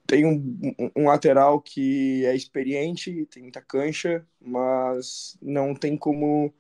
[0.07, 6.55] tem um, um, lateral que é experiente, tem muita cancha, mas não tem como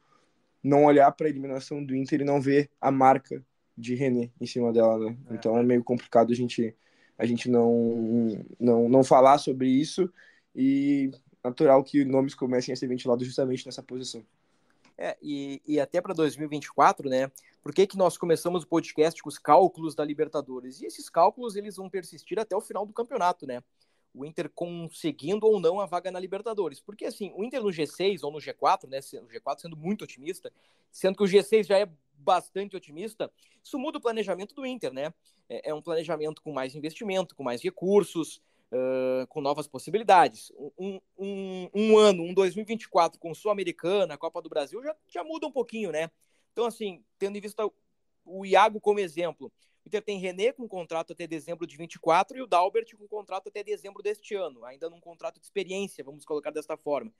[0.66, 3.44] não olhar para a eliminação do Inter e não ver a marca
[3.78, 5.16] de René em cima dela, né?
[5.30, 5.34] É.
[5.34, 6.74] Então é meio complicado a gente
[7.16, 10.12] a gente não não, não falar sobre isso
[10.54, 11.10] e
[11.42, 14.24] natural que nomes comecem a ser ventilados justamente nessa posição.
[14.98, 17.30] É, e, e até para 2024, né?
[17.62, 20.80] Por que, que nós começamos o podcast com os cálculos da Libertadores?
[20.80, 23.62] E esses cálculos eles vão persistir até o final do campeonato, né?
[24.16, 26.80] O Inter conseguindo ou não a vaga na Libertadores.
[26.80, 30.50] Porque assim, o Inter no G6 ou no G4, né, o G4 sendo muito otimista,
[30.90, 33.30] sendo que o G6 já é bastante otimista,
[33.62, 35.12] isso muda o planejamento do Inter, né?
[35.48, 38.40] É, é um planejamento com mais investimento, com mais recursos,
[38.72, 40.50] uh, com novas possibilidades.
[40.78, 45.52] Um, um, um, ano, um 2024 com Sul-Americana, Copa do Brasil, já, já muda um
[45.52, 46.10] pouquinho, né?
[46.52, 47.70] Então, assim, tendo em vista
[48.24, 49.52] o Iago como exemplo,
[49.86, 53.62] Inter tem René com contrato até dezembro de 24 e o Dalbert com contrato até
[53.62, 57.12] dezembro deste ano, ainda num contrato de experiência, vamos colocar desta forma.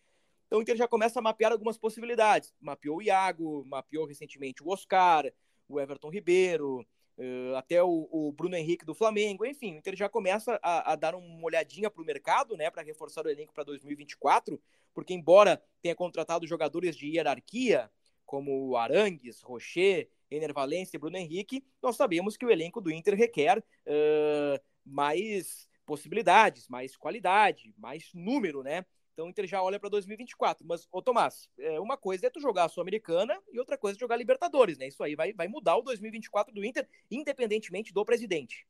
[0.47, 2.53] Então o Inter já começa a mapear algumas possibilidades.
[2.61, 5.33] Mapeou o Iago, mapeou recentemente o Oscar,
[5.69, 6.87] o Everton Ribeiro,
[7.19, 9.47] uh, até o, o, Bruno Henrique do Flamengo.
[9.47, 12.83] Enfim, o Inter já começa a, a dar uma olhadinha para o mercado, né, para
[12.83, 14.61] reforçar o elenco para 2024,
[14.93, 17.91] porque embora tenha contratado jogadores de hierarquia,
[18.25, 23.15] como Arangues, Rocher, Ener Valencia e Bruno Henrique, nós sabemos que o elenco do Inter
[23.15, 28.85] requer uh, mais possibilidades, mais qualidade, mais número, né?
[29.17, 30.67] Então o Inter já olha para 2024.
[30.67, 34.01] Mas, ô Tomás, é, uma coisa é tu jogar a Sul-Americana e outra coisa é
[34.01, 34.89] jogar Libertadores, né?
[34.89, 38.67] Isso aí vai, vai mudar o 2024 do Inter, independentemente do presidente.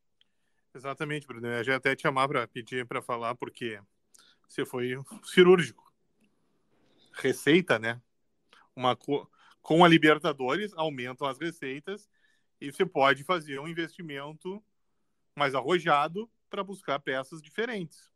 [0.73, 1.47] Exatamente, Bruno.
[1.47, 3.77] Eu já até te chamar para pedir para falar, porque
[4.47, 5.91] você foi cirúrgico.
[7.11, 7.99] Receita, né?
[8.73, 9.29] Uma co...
[9.67, 12.07] Com a Libertadores, aumentam as receitas
[12.61, 14.63] e você pode fazer um investimento
[15.35, 18.09] mais arrojado para buscar peças diferentes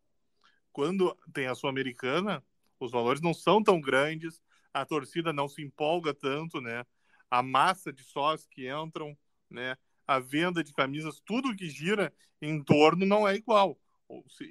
[0.71, 2.43] quando tem a Sul-Americana,
[2.79, 4.41] os valores não são tão grandes,
[4.73, 6.85] a torcida não se empolga tanto, né?
[7.29, 9.17] A massa de sócios que entram,
[9.49, 9.75] né?
[10.07, 13.79] A venda de camisas, tudo que gira em torno não é igual.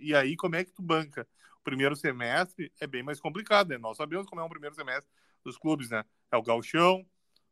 [0.01, 1.27] E aí, como é que tu banca?
[1.63, 3.79] Primeiro semestre é bem mais complicado, né?
[3.79, 5.11] Nós sabemos como é um primeiro semestre
[5.45, 6.05] dos clubes, né?
[6.31, 7.07] É o galchão,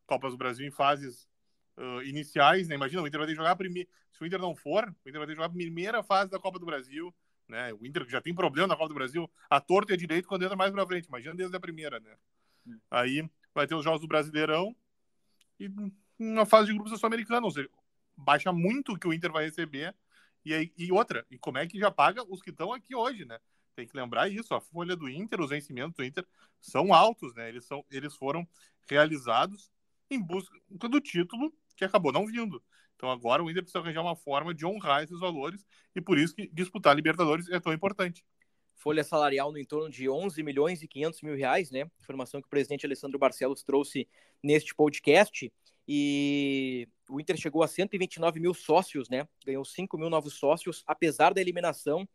[0.07, 1.29] Copas do Brasil em fases
[1.77, 2.75] uh, iniciais, né?
[2.75, 3.89] Imagina, o Inter vai ter que jogar a primeira...
[4.13, 6.39] Se o Inter não for, o Inter vai ter que jogar a primeira fase da
[6.39, 7.15] Copa do Brasil,
[7.47, 7.73] né?
[7.75, 10.43] O Inter já tem problema na Copa do Brasil, a torta e a direito quando
[10.43, 12.17] entra mais pra frente, imagina desde a primeira, né?
[12.67, 12.73] É.
[12.91, 14.75] Aí vai ter os jogos do Brasileirão
[15.61, 15.71] e
[16.19, 17.71] uma fase de grupos da Sul-Americana, ou seja,
[18.17, 19.95] baixa muito o que o Inter vai receber.
[20.45, 23.25] E, aí, e outra, e como é que já paga os que estão aqui hoje,
[23.25, 23.39] né?
[23.79, 26.27] Tem que lembrar isso, a folha do Inter, os vencimentos do Inter
[26.61, 27.49] são altos, né?
[27.49, 28.45] Eles, são, eles foram
[28.91, 29.71] realizados
[30.11, 32.61] em busca do título que acabou não vindo.
[32.97, 35.65] Então agora o Inter precisa arranjar uma forma de honrar esses valores
[35.95, 38.25] e por isso que disputar a Libertadores é tão importante.
[38.75, 41.89] Folha salarial no entorno de 11 milhões e 500 mil reais, né?
[42.01, 44.09] Informação que o presidente Alessandro Barcelos trouxe
[44.43, 45.53] neste podcast.
[45.87, 49.29] E o Inter chegou a 129 mil sócios, né?
[49.47, 52.09] Ganhou 5 mil novos sócios, apesar da eliminação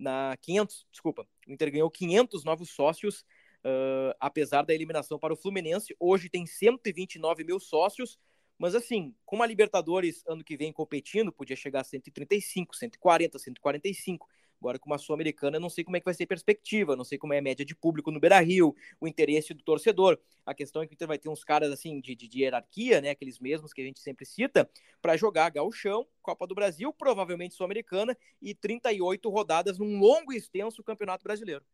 [0.00, 3.20] na 500, desculpa, o Inter ganhou 500 novos sócios,
[3.64, 5.94] uh, apesar da eliminação para o Fluminense.
[6.00, 8.18] Hoje tem 129 mil sócios,
[8.58, 14.26] mas assim, com uma Libertadores ano que vem competindo, podia chegar a 135, 140, 145.
[14.60, 17.04] Agora, com uma Sul-Americana, eu não sei como é que vai ser a perspectiva, não
[17.04, 20.20] sei como é a média de público no Beira-Rio, o interesse do torcedor.
[20.44, 23.00] A questão é que o Inter vai ter uns caras, assim, de, de, de hierarquia,
[23.00, 24.70] né, aqueles mesmos que a gente sempre cita,
[25.00, 30.84] para jogar Gauchão, Copa do Brasil, provavelmente Sul-Americana, e 38 rodadas num longo e extenso
[30.84, 31.64] Campeonato Brasileiro.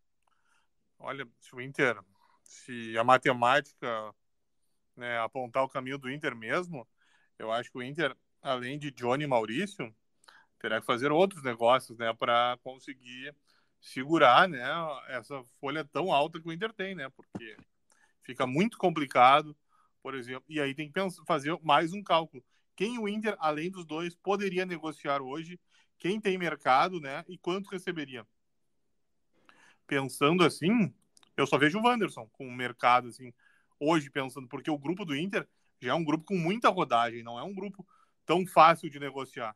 [0.97, 1.99] Olha, se o Inter,
[2.45, 4.15] se a matemática
[4.95, 6.87] né, apontar o caminho do Inter mesmo,
[7.37, 9.93] eu acho que o Inter, além de Johnny e Maurício,
[10.59, 13.35] terá que fazer outros negócios, né, para conseguir
[13.81, 14.65] segurar, né,
[15.09, 17.57] essa folha tão alta que o Inter tem, né, porque
[18.23, 19.57] fica muito complicado,
[20.03, 22.45] por exemplo, e aí tem que pensar, fazer mais um cálculo.
[22.75, 25.59] Quem o Inter, além dos dois, poderia negociar hoje?
[25.99, 28.27] Quem tem mercado, né, e quanto receberia?
[29.87, 30.93] Pensando assim,
[31.37, 33.33] eu só vejo o Wanderson com o mercado, assim,
[33.79, 35.47] hoje pensando, porque o grupo do Inter
[35.81, 37.87] já é um grupo com muita rodagem, não é um grupo
[38.25, 39.55] tão fácil de negociar.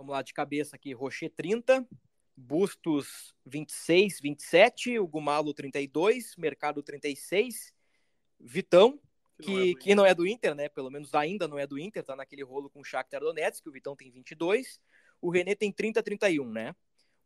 [0.00, 1.86] Vamos lá de cabeça aqui, Rocher 30,
[2.34, 7.74] Bustos 26, 27, o Gumalo 32, Mercado 36,
[8.40, 8.98] Vitão,
[9.38, 10.70] que, que, não, é que não é do Inter, né?
[10.70, 13.70] Pelo menos ainda não é do Inter, tá naquele rolo com o Shakhtar Donetsk, o
[13.70, 14.80] Vitão tem 22,
[15.20, 16.74] o René tem 30, 31, né?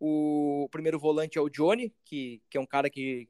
[0.00, 3.28] O primeiro volante é o Johnny, que, que é um cara que,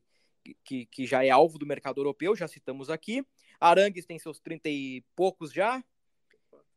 [0.65, 3.23] que, que já é alvo do mercado europeu, já citamos aqui.
[3.61, 5.85] Arangues tem seus 30 e poucos já,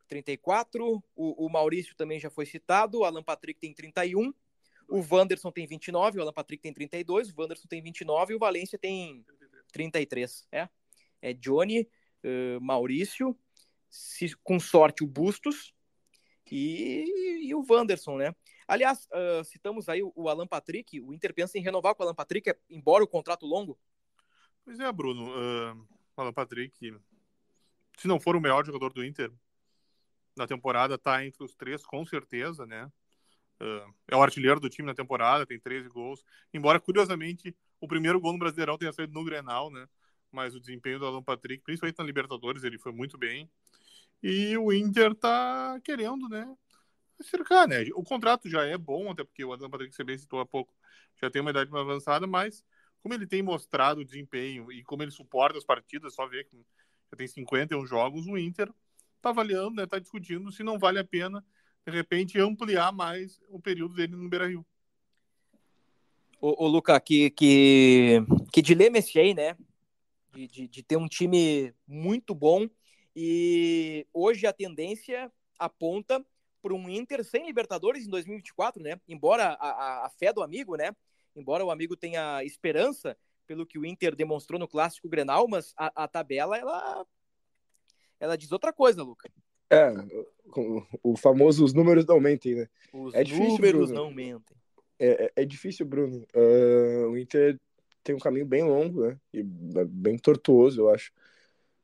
[0.07, 1.03] 34.
[1.15, 2.99] O, o Maurício também já foi citado.
[2.99, 4.33] O Alan Patrick tem 31.
[4.87, 6.19] O Wanderson tem 29.
[6.19, 7.29] O Alan Patrick tem 32.
[7.29, 8.33] O Wanderson tem 29.
[8.33, 9.25] E o Valência tem
[9.71, 10.47] 33.
[10.51, 10.69] É,
[11.21, 11.87] é Johnny,
[12.23, 13.37] uh, Maurício,
[13.89, 15.73] se, com sorte o Bustos
[16.49, 18.35] e, e o Wanderson, né?
[18.67, 20.99] Aliás, uh, citamos aí o Alan Patrick.
[21.01, 23.77] O Inter pensa em renovar com o Alan Patrick, embora o contrato longo?
[24.63, 25.29] Pois é, Bruno.
[25.29, 26.75] Uh, Alan Patrick,
[27.97, 29.31] se não for o melhor jogador do Inter
[30.37, 32.89] na temporada, está entre os três, com certeza, né?
[33.61, 36.23] Uh, é o artilheiro do time na temporada, tem 13 gols.
[36.53, 39.87] Embora, curiosamente, o primeiro gol no Brasileirão tenha saído no Grenal, né?
[40.31, 43.49] Mas o desempenho do Alan Patrick, principalmente na Libertadores, ele foi muito bem.
[44.21, 46.55] E o Inter tá querendo, né?
[47.23, 47.83] cercar, né?
[47.95, 50.73] O contrato já é bom, até porque o Adam Patrick você bem citou há pouco,
[51.21, 52.63] já tem uma idade mais avançada, mas
[53.01, 56.57] como ele tem mostrado o desempenho e como ele suporta as partidas, só ver que
[57.11, 58.71] já tem 51 jogos, o Inter
[59.17, 61.43] está avaliando, está né, tá discutindo se não vale a pena,
[61.85, 64.65] de repente, ampliar mais o período dele no Beira-Rio.
[66.39, 68.19] Ô, ô Luca, que, que,
[68.51, 69.55] que dilema esse aí, né?
[70.33, 72.69] De, de, de, ter um time muito bom
[73.15, 76.23] e hoje a tendência aponta
[76.61, 78.99] para um Inter sem Libertadores em 2024, né?
[79.07, 80.95] Embora a, a, a, fé do amigo, né?
[81.35, 86.03] Embora o amigo tenha esperança pelo que o Inter demonstrou no clássico Grenal, mas a,
[86.03, 87.07] a tabela ela
[88.19, 89.29] ela diz outra coisa, Luca.
[89.69, 89.91] É,
[91.03, 92.69] o famoso os números não mentem, né?
[92.93, 94.03] Os é difícil, números Bruno.
[94.03, 94.57] não mentem.
[94.99, 96.25] É, é, é difícil, Bruno.
[96.35, 97.59] Uh, o Inter
[98.03, 99.19] tem um caminho bem longo, né?
[99.33, 101.11] E bem tortuoso, eu acho,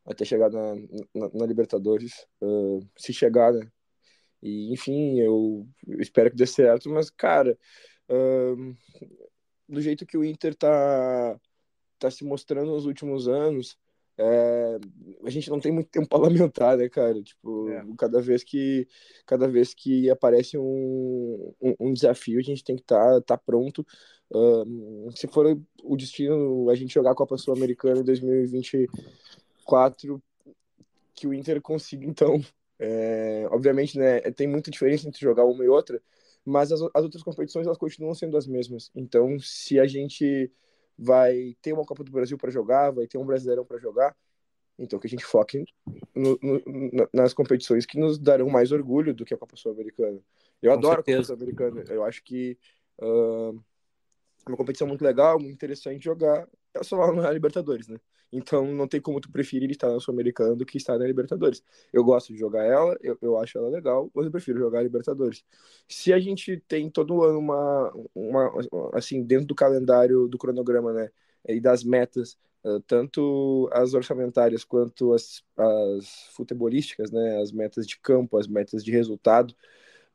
[0.05, 0.75] até chegar na,
[1.13, 2.25] na, na Libertadores.
[2.41, 3.69] Uh, se chegar, né?
[4.41, 5.67] E, enfim, eu
[5.99, 7.57] espero que dê certo, mas, cara,
[8.09, 8.75] uh,
[9.67, 11.39] do jeito que o Inter tá,
[11.99, 13.77] tá se mostrando nos últimos anos,
[14.17, 14.79] é,
[15.23, 17.21] a gente não tem muito tempo para lamentar, né, cara?
[17.21, 17.83] Tipo, é.
[17.97, 18.87] cada vez que
[19.25, 23.37] cada vez que aparece um, um, um desafio, a gente tem que estar tá, tá
[23.37, 23.85] pronto.
[24.31, 25.45] Uh, se for
[25.83, 30.21] o destino a gente jogar a Copa Sul-Americana em 2024,
[31.15, 32.39] que o Inter consiga, então.
[32.79, 36.01] É, obviamente, né, tem muita diferença entre jogar uma e outra,
[36.43, 38.91] mas as, as outras competições elas continuam sendo as mesmas.
[38.95, 40.51] Então, se a gente
[40.97, 44.15] vai ter uma Copa do Brasil para jogar, vai ter um Brasileirão para jogar.
[44.77, 45.65] Então que a gente foque
[46.15, 50.19] no, no, nas competições que nos darão mais orgulho do que a Copa Sul-Americana.
[50.61, 51.33] Eu Com adoro certeza.
[51.33, 51.93] a Copa Sul-Americana.
[51.93, 52.57] Eu acho que
[52.99, 53.59] uh,
[54.45, 56.47] é uma competição muito legal, muito interessante jogar.
[56.73, 57.99] É só lá na Libertadores, né?
[58.33, 61.63] Então não tem como tu preferir estar na Sul-Americana do que estar na Libertadores.
[61.91, 64.83] Eu gosto de jogar ela, eu, eu acho ela legal, mas eu prefiro jogar a
[64.83, 65.43] Libertadores.
[65.87, 68.51] Se a gente tem todo ano uma, uma
[68.93, 71.09] assim, dentro do calendário, do cronograma, né,
[71.47, 72.37] e das metas,
[72.87, 78.91] tanto as orçamentárias quanto as, as futebolísticas, né, as metas de campo, as metas de
[78.91, 79.53] resultado,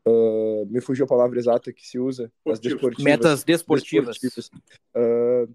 [0.07, 3.05] Uh, me fugiu a palavra exata que se usa, as desportivas.
[3.05, 4.19] Metas desportivas.
[4.19, 4.51] desportivas.
[4.97, 5.55] Uh,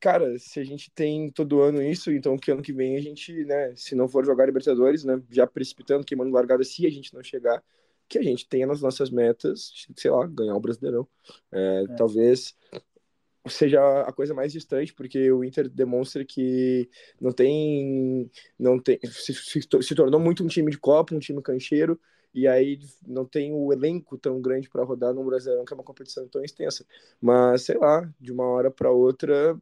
[0.00, 3.44] cara, se a gente tem todo ano isso, então que ano que vem a gente,
[3.44, 7.22] né, se não for jogar Libertadores, né, já precipitando, queimando largada, se a gente não
[7.22, 7.62] chegar,
[8.08, 11.06] que a gente tenha nas nossas metas, sei lá, ganhar o Brasileirão.
[11.52, 11.94] É, é.
[11.94, 12.56] Talvez
[13.46, 16.88] seja a coisa mais distante, porque o Inter demonstra que
[17.20, 21.42] não tem, não tem, se, se, se tornou muito um time de Copa, um time
[21.42, 22.00] cancheiro,
[22.32, 25.84] e aí não tem o elenco tão grande para rodar no Brasileirão, que é uma
[25.84, 26.86] competição tão extensa.
[27.20, 29.58] Mas, sei lá, de uma hora para outra,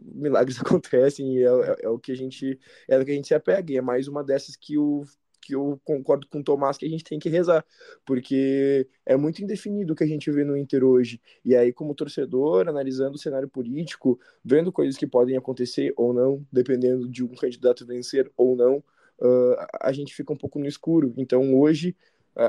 [0.00, 3.28] milagres acontecem e é, é, é, o que a gente é o que a gente
[3.28, 5.04] se apega e é mais uma dessas que o
[5.40, 7.64] que eu concordo com o Tomás que a gente tem que rezar,
[8.04, 11.18] porque é muito indefinido o que a gente vê no Inter hoje.
[11.42, 16.46] E aí, como torcedor, analisando o cenário político, vendo coisas que podem acontecer ou não,
[16.52, 18.76] dependendo de um candidato vencer ou não,
[19.18, 21.14] uh, a gente fica um pouco no escuro.
[21.16, 21.96] Então, hoje,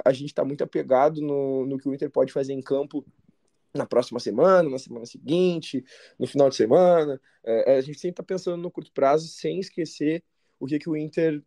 [0.06, 3.06] a gente está muito apegado no, no que o Inter pode fazer em campo
[3.74, 5.84] na próxima semana, na semana seguinte,
[6.20, 7.20] no final de semana.
[7.44, 10.24] É, a gente sempre está pensando no curto prazo, sem esquecer
[10.60, 11.42] o que, que o Inter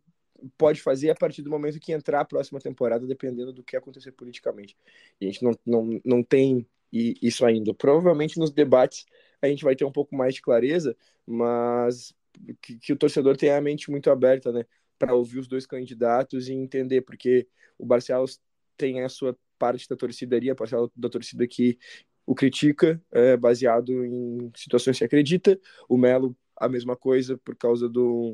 [0.57, 4.11] pode fazer a partir do momento que entrar a próxima temporada, dependendo do que acontecer
[4.11, 4.75] politicamente.
[5.19, 7.73] E a gente não, não, não tem isso ainda.
[7.73, 9.05] Provavelmente nos debates
[9.41, 12.13] a gente vai ter um pouco mais de clareza, mas
[12.61, 14.65] que, que o torcedor tenha a mente muito aberta, né,
[14.97, 18.39] para ouvir os dois candidatos e entender, porque o Barcelos
[18.77, 21.77] tem a sua parte da torcida ali, a parcela da torcida que
[22.25, 25.59] o critica é, baseado em situações que acredita.
[25.87, 28.33] O Melo, a mesma coisa, por causa do,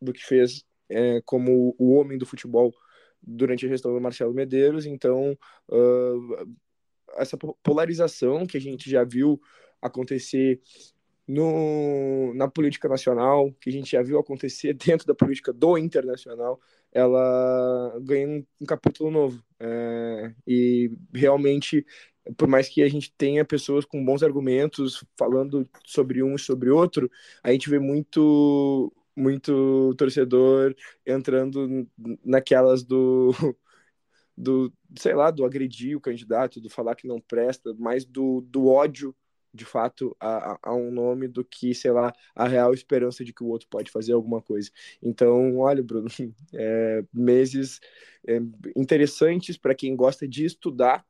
[0.00, 2.72] do que fez é, como o homem do futebol
[3.22, 4.84] durante a gestão do Marcelo Medeiros.
[4.84, 5.36] Então,
[5.68, 6.56] uh,
[7.14, 9.40] essa polarização que a gente já viu
[9.80, 10.60] acontecer
[11.26, 16.60] no, na política nacional, que a gente já viu acontecer dentro da política do internacional,
[16.92, 19.42] ela ganha um, um capítulo novo.
[19.58, 21.86] É, e realmente
[22.36, 26.70] por mais que a gente tenha pessoas com bons argumentos falando sobre um e sobre
[26.70, 27.10] outro,
[27.42, 30.74] a gente vê muito muito torcedor
[31.06, 31.86] entrando
[32.24, 33.30] naquelas do
[34.36, 38.68] do sei lá do agredir o candidato do falar que não presta mais do, do
[38.68, 39.14] ódio
[39.54, 43.44] de fato a, a, um nome do que sei lá a real esperança de que
[43.44, 44.70] o outro pode fazer alguma coisa.
[45.02, 46.08] Então olha Bruno
[46.54, 47.78] é, meses
[48.26, 48.40] é,
[48.74, 51.04] interessantes para quem gosta de estudar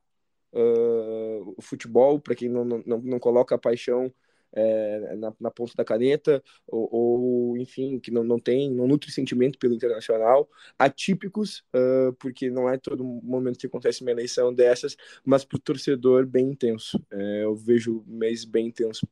[0.53, 4.13] uh, o futebol, para quem não, não, não coloca a paixão
[4.55, 9.11] é, na, na, ponta da caneta, ou, ou, enfim, que não, não tem, não nutre
[9.11, 10.47] sentimento pelo internacional,
[10.77, 14.95] atípicos, uh, porque não é todo momento que acontece uma eleição dessas,
[15.25, 17.03] mas para o torcedor bem intenso.
[17.11, 19.07] É, eu vejo mês bem intenso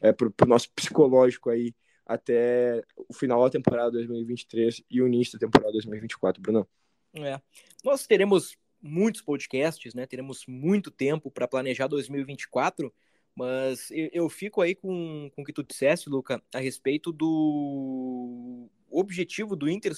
[0.00, 1.74] é, para o nosso psicológico aí
[2.06, 6.68] até o final da temporada 2023 e o início da temporada 2024, Bruno.
[7.14, 7.40] É.
[7.82, 10.06] Nós teremos muitos podcasts, né?
[10.06, 12.92] Teremos muito tempo para planejar 2024,
[13.34, 19.56] mas eu, fico aí com, com o que tu disseste, Luca, a respeito do objetivo
[19.56, 19.92] do Inter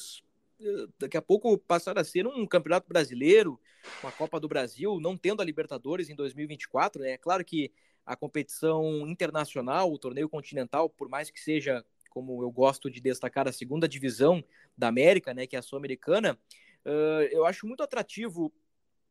[0.61, 3.61] eh, daqui a pouco passar a ser um campeonato brasileiro,
[4.03, 7.03] uma Copa do Brasil, não tendo a Libertadores em 2024.
[7.03, 7.11] Né?
[7.11, 7.73] É claro que
[8.07, 13.49] a competição internacional, o torneio continental, por mais que seja, como eu gosto de destacar,
[13.49, 14.43] a segunda divisão
[14.79, 16.39] da América, né, que é a Sul-Americana,
[16.85, 18.53] uh, eu acho muito atrativo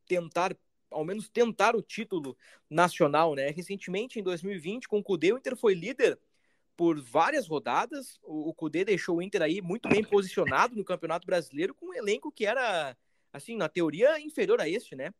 [0.07, 0.55] tentar,
[0.89, 2.37] ao menos tentar o título
[2.69, 3.35] nacional.
[3.35, 3.49] Né?
[3.49, 6.19] Recentemente, em 2020, com o Cudê, o Inter foi líder
[6.75, 8.19] por várias rodadas.
[8.23, 11.93] O, o Cudê deixou o Inter aí muito bem posicionado no Campeonato Brasileiro, com um
[11.93, 12.95] elenco que era,
[13.31, 15.13] assim, na teoria, inferior a este, né?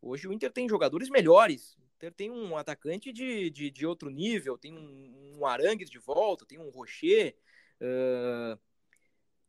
[0.00, 4.56] Hoje o Inter tem jogadores melhores, Inter tem um atacante de, de, de outro nível,
[4.56, 7.34] tem um, um Arangues de volta, tem um Rocher.
[7.80, 8.58] Uh...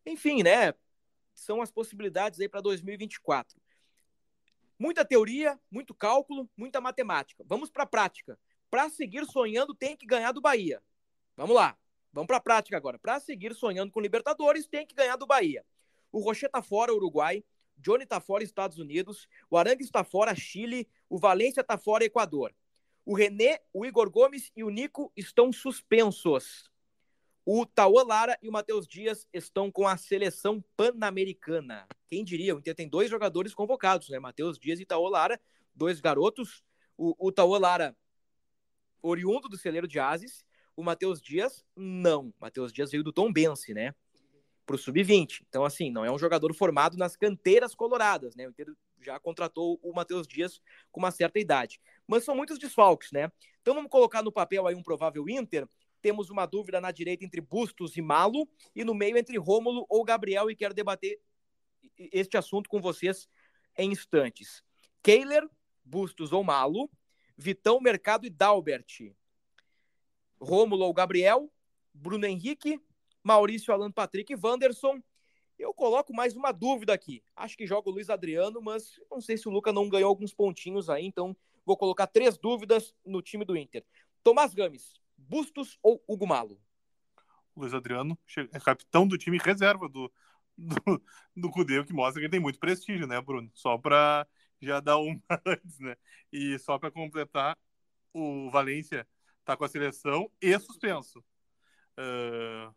[0.06, 0.74] Enfim, né?
[1.34, 3.56] São as possibilidades aí para 2024.
[4.80, 7.44] Muita teoria, muito cálculo, muita matemática.
[7.46, 8.40] Vamos para a prática.
[8.72, 10.82] Para seguir sonhando, tem que ganhar do Bahia.
[11.36, 11.78] Vamos lá.
[12.14, 12.98] Vamos para a prática agora.
[12.98, 15.66] Para seguir sonhando com Libertadores, tem que ganhar do Bahia.
[16.12, 17.44] O Rocher tá fora, Uruguai.
[17.78, 19.28] Johnny tá fora, Estados Unidos.
[19.50, 20.88] O Arangues está fora, Chile.
[21.10, 22.54] O Valência está fora, Equador.
[23.06, 26.69] O René, o Igor Gomes e o Nico estão suspensos.
[27.46, 31.88] O Tauan Lara e o Matheus Dias estão com a seleção pan-americana.
[32.08, 32.56] Quem diria?
[32.56, 34.20] O Inter tem dois jogadores convocados, né?
[34.20, 35.42] Matheus Dias e Tauan Lara,
[35.74, 36.64] dois garotos.
[36.98, 37.98] O, o Tauan Lara,
[39.02, 40.46] oriundo do celeiro de Ases.
[40.76, 42.34] O Matheus Dias, não.
[42.40, 43.94] Matheus Dias veio do Tom Bense, né?
[44.66, 45.44] Pro sub-20.
[45.50, 48.48] Então, assim, não é um jogador formado nas canteiras coloradas, né?
[48.48, 48.68] O Inter
[49.02, 50.62] já contratou o Matheus Dias
[50.92, 51.82] com uma certa idade.
[52.08, 53.32] Mas são muitos desfalques, né?
[53.62, 55.68] Então vamos colocar no papel aí um provável Inter.
[56.02, 60.04] Temos uma dúvida na direita entre Bustos e Malo, e no meio entre Rômulo ou
[60.04, 61.20] Gabriel, e quero debater
[61.98, 63.28] este assunto com vocês
[63.78, 64.64] em instantes.
[65.04, 65.48] Keiler,
[65.84, 66.90] Bustos ou Malo,
[67.38, 69.14] Vitão, Mercado e Dalbert.
[70.40, 71.52] Rômulo ou Gabriel,
[71.94, 72.80] Bruno Henrique,
[73.24, 75.02] Maurício, Alan Patrick e Wanderson.
[75.58, 77.22] Eu coloco mais uma dúvida aqui.
[77.36, 80.34] Acho que joga o Luiz Adriano, mas não sei se o Luca não ganhou alguns
[80.34, 81.36] pontinhos aí, então
[81.66, 83.86] vou colocar três dúvidas no time do Inter.
[84.24, 84.94] Tomás Games,
[85.28, 86.60] Bustos ou Hugo Malo?
[87.56, 88.18] Luiz Adriano
[88.54, 90.12] é capitão do time reserva do,
[90.58, 91.04] do,
[91.36, 93.50] do Cudê, o que mostra que ele tem muito prestígio, né, Bruno?
[93.54, 94.28] Só para
[94.62, 95.96] já dar uma antes, né?
[96.32, 97.58] E só para completar,
[98.14, 99.08] o Valência
[99.44, 101.20] tá com a seleção e suspenso.
[101.98, 102.74] Uh,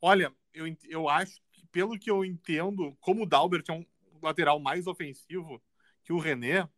[0.00, 3.84] olha, eu, eu acho que, pelo que eu entendo, como o Dalbert é um
[4.22, 5.62] lateral mais ofensivo
[6.02, 6.68] que o René,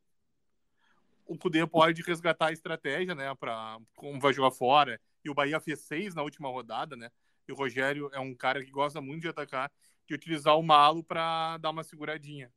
[1.31, 5.01] o Cudê pode resgatar a estratégia, né, para como vai jogar fora.
[5.24, 7.09] E o Bahia fez seis na última rodada, né?
[7.47, 9.70] E o Rogério é um cara que gosta muito de atacar,
[10.09, 12.53] de utilizar o Malo para dar uma seguradinha.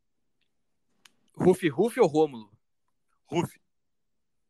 [1.36, 2.51] Rufi, Rufi ou Rômulo?
[3.26, 3.61] Rufi.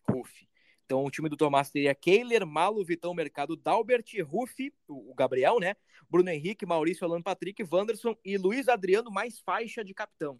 [0.09, 0.47] Rufi.
[0.85, 5.75] Então o time do Tomás teria Keiler, Malo, Vitão Mercado, Dalbert, Rufi, o Gabriel, né?
[6.09, 10.39] Bruno Henrique, Maurício, Alan Patrick, Wanderson e Luiz Adriano mais faixa de capitão.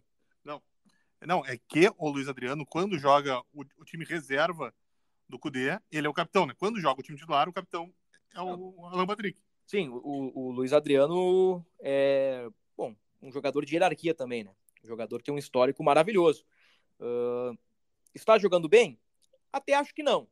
[1.26, 4.74] Não, é que o Luiz Adriano, quando joga o, o time reserva
[5.28, 6.54] do Cudê, ele é o capitão, né?
[6.58, 7.92] Quando joga o time titular, o capitão
[8.34, 9.40] é o Alan Patrick.
[9.66, 14.54] Sim, o, o Luiz Adriano é, bom, um jogador de hierarquia também, né?
[14.82, 16.44] Um jogador que tem um histórico maravilhoso.
[17.00, 17.56] Uh,
[18.14, 18.98] está jogando bem?
[19.52, 20.28] Até acho que não.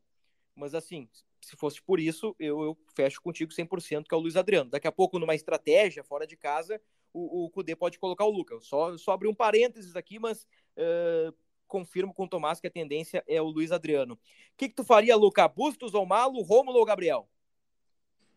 [0.54, 1.08] Mas assim,
[1.40, 4.70] se fosse por isso, eu, eu fecho contigo 100% que é o Luiz Adriano.
[4.70, 6.80] Daqui a pouco, numa estratégia fora de casa,
[7.12, 8.66] o, o Cudê pode colocar o Lucas.
[8.66, 11.34] Só, só abrir um parênteses aqui, mas uh,
[11.66, 14.14] confirmo com o Tomás que a tendência é o Luiz Adriano.
[14.14, 14.18] O
[14.56, 15.48] que, que tu faria, Luca?
[15.48, 17.28] Bustos ou Malo, Rômulo ou Gabriel?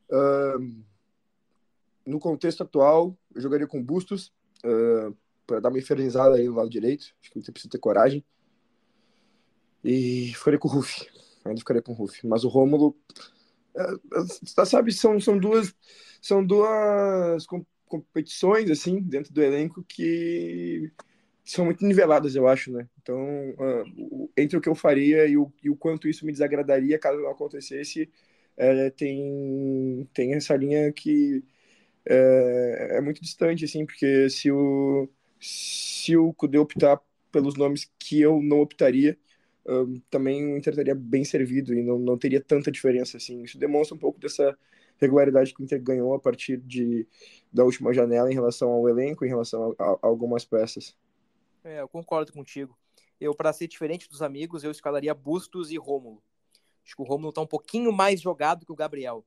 [0.10, 0.84] Uh,
[2.06, 4.32] no contexto atual, eu jogaria com Bustos
[4.64, 5.16] uh,
[5.46, 7.14] para dar uma infernizada aí no lado direito.
[7.22, 8.24] Acho que você precisa ter coragem.
[9.84, 11.08] E ficaria com o Ruff.
[11.44, 12.26] Ainda ficaria com o Ruff.
[12.26, 12.96] Mas o Rômulo,
[13.76, 15.76] uh, sabe, são, são duas
[16.26, 17.46] são duas
[17.86, 20.92] competições assim dentro do elenco que
[21.46, 22.90] são muito niveladas, eu acho, né?
[23.02, 23.18] Então,
[23.52, 27.22] uh, entre o que eu faria e o, e o quanto isso me desagradaria caso
[27.22, 28.12] não acontecesse,
[28.58, 31.44] é, tem, tem essa linha que
[32.06, 38.22] é, é, muito distante, assim, porque se o, se o Kudê optar pelos nomes que
[38.22, 39.18] eu não optaria,
[39.68, 43.44] um, também o Inter estaria bem servido e não, não teria tanta diferença, assim.
[43.44, 44.58] Isso demonstra um pouco dessa
[45.00, 47.08] regularidade que o Inter ganhou a partir de,
[47.52, 50.96] da última janela em relação ao elenco, em relação a, a algumas peças.
[51.66, 52.78] É, eu concordo contigo.
[53.20, 56.24] Eu, para ser diferente dos amigos, eu escalaria Bustos e Rômulo.
[56.86, 59.26] Acho que o Rômulo está um pouquinho mais jogado que o Gabriel.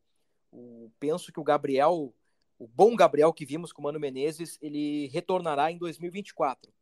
[0.52, 2.14] O, penso que o Gabriel,
[2.56, 6.72] o bom Gabriel que vimos com o Mano Menezes, ele retornará em 2024.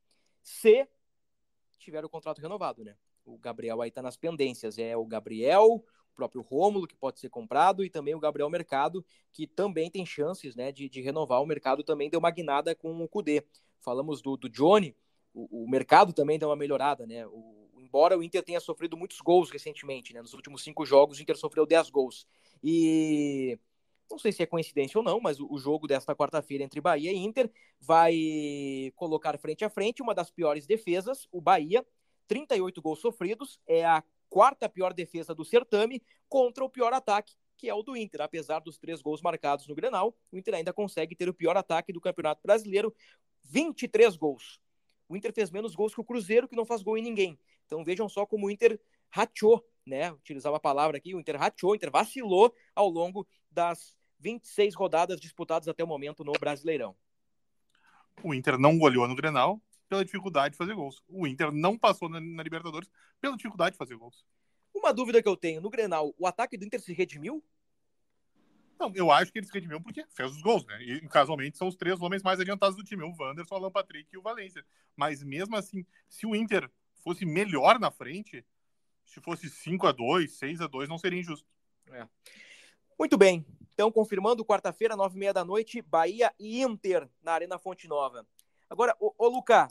[0.43, 0.87] se
[1.79, 2.95] tiver o contrato renovado, né?
[3.25, 4.77] O Gabriel aí tá nas pendências.
[4.79, 9.03] É o Gabriel, o próprio Rômulo, que pode ser comprado, e também o Gabriel Mercado,
[9.33, 11.41] que também tem chances né, de, de renovar.
[11.41, 13.43] O mercado também deu uma guinada com o Cudê.
[13.81, 14.95] Falamos do, do Johnny,
[15.37, 17.27] o, o, mercado também deu uma melhorada, né?
[17.27, 20.23] O, embora o Inter tenha sofrido muitos gols recentemente, né?
[20.23, 22.27] Nos últimos cinco jogos, o Inter sofreu 10 gols.
[22.65, 23.59] E
[24.11, 27.19] não sei se é coincidência ou não, mas o, jogo desta quarta-feira entre Bahia e
[27.19, 31.87] Inter vai colocar frente a frente uma das piores defesas, o Bahia,
[32.27, 37.69] 38 gols sofridos, é a quarta pior defesa do certame contra o pior ataque, que
[37.69, 38.23] é o do Inter.
[38.23, 41.93] Apesar dos três gols marcados no Grenal, o Inter ainda consegue ter o pior ataque
[41.93, 42.95] do Campeonato Brasileiro,
[43.45, 44.59] 23 gols.
[45.09, 47.39] O Inter fez menos gols que o Cruzeiro, que não faz gol em ninguém.
[47.65, 50.13] Então vejam só como o Inter rachou, né?
[50.13, 55.21] Utilizava a palavra aqui, o Inter rachou, o Inter vacilou ao longo das 26 rodadas
[55.21, 56.97] disputadas até o momento no Brasileirão.
[58.23, 61.03] O Inter não goleou no Grenal, pela dificuldade de fazer gols.
[61.09, 62.91] O Inter não passou na, na, Libertadores
[63.21, 64.25] pela dificuldade de fazer gols.
[64.75, 67.43] Uma dúvida que eu tenho, no Grenal, o ataque do Inter se redimiu?
[68.79, 70.83] Não, eu acho que ele se redimiu porque fez os gols, né?
[70.83, 74.09] E casualmente são os três homens mais adiantados do time, o Wanderson, o Alan Patrick
[74.13, 74.65] e o Valência.
[74.95, 76.71] Mas mesmo assim, se o Inter
[77.03, 78.45] fosse melhor na frente,
[79.05, 81.47] se fosse 5 a 2 6 a 2 não seria injusto.
[81.91, 82.07] É.
[82.99, 83.47] Muito bem.
[83.75, 88.27] Então, confirmando, quarta-feira, nove e meia da noite, Bahia e Inter na Arena Fonte Nova.
[88.71, 89.69] Agora, ô, ô Luca,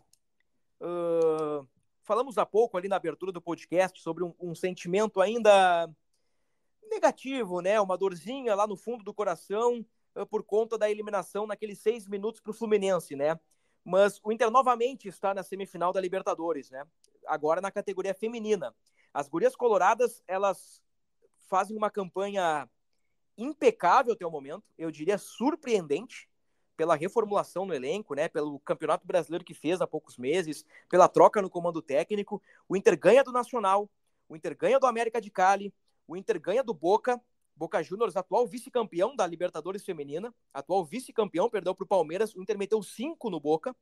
[0.80, 1.68] uh,
[2.04, 5.90] falamos há pouco ali na abertura do podcast sobre um, um, sentimento ainda
[6.90, 7.80] negativo, né?
[7.80, 12.42] Uma dorzinha lá no fundo do coração uh, por conta da eliminação naqueles seis minutos
[12.42, 13.40] para o Fluminense, né?
[13.84, 16.86] Mas o Inter novamente está na semifinal da Libertadores, né?
[17.28, 18.76] Agora na categoria feminina.
[19.14, 20.82] As gurias coloradas, elas
[21.48, 22.68] fazem uma campanha
[23.38, 26.30] impecável até o momento, eu diria surpreendente,
[26.76, 31.42] pela reformulação no elenco, né, pelo Campeonato Brasileiro que fez há poucos meses, pela troca
[31.42, 32.42] no comando técnico.
[32.68, 33.90] O Inter ganha do Nacional,
[34.28, 35.74] o Inter ganha do América de Cali,
[36.08, 37.22] o Inter ganha do Boca,
[37.56, 42.58] Boca Juniors, atual vice-campeão da Libertadores Feminina, atual vice-campeão, perdeu para o Palmeiras, o Inter
[42.58, 43.76] meteu cinco no Boca,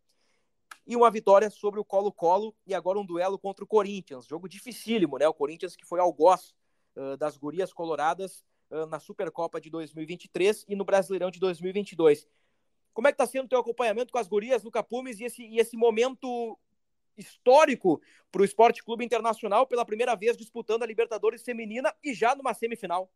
[0.86, 5.17] e uma vitória sobre o Colo-Colo, e agora um duelo contra o Corinthians, jogo dificílimo,
[5.17, 6.53] né, o Corinthians que foi algoz
[6.95, 12.28] uh, das gurias coloradas uh, na Supercopa de 2023 e no Brasileirão de 2022.
[12.93, 15.43] Como é que está sendo o teu acompanhamento com as gurias no Capumes e esse,
[15.43, 16.59] e esse momento
[17.18, 18.01] histórico
[18.32, 22.53] para o Esporte Clube Internacional pela primeira vez disputando a Libertadores feminina e já numa
[22.53, 23.11] semifinal?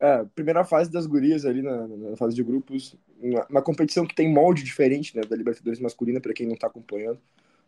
[0.00, 4.32] É, primeira fase das gurias ali na, na fase de grupos, uma, competição que tem
[4.32, 7.20] molde diferente né, da Libertadores masculina, para quem não está acompanhando.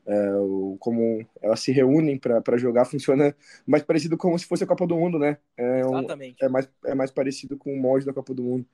[0.07, 4.67] É, o, como elas se reúnem para jogar funciona mais parecido como se fosse a
[4.67, 5.39] Copa do Mundo, né?
[5.57, 6.43] É, um, Exatamente.
[6.43, 8.67] é, mais, é mais parecido com o molde da Copa do Mundo.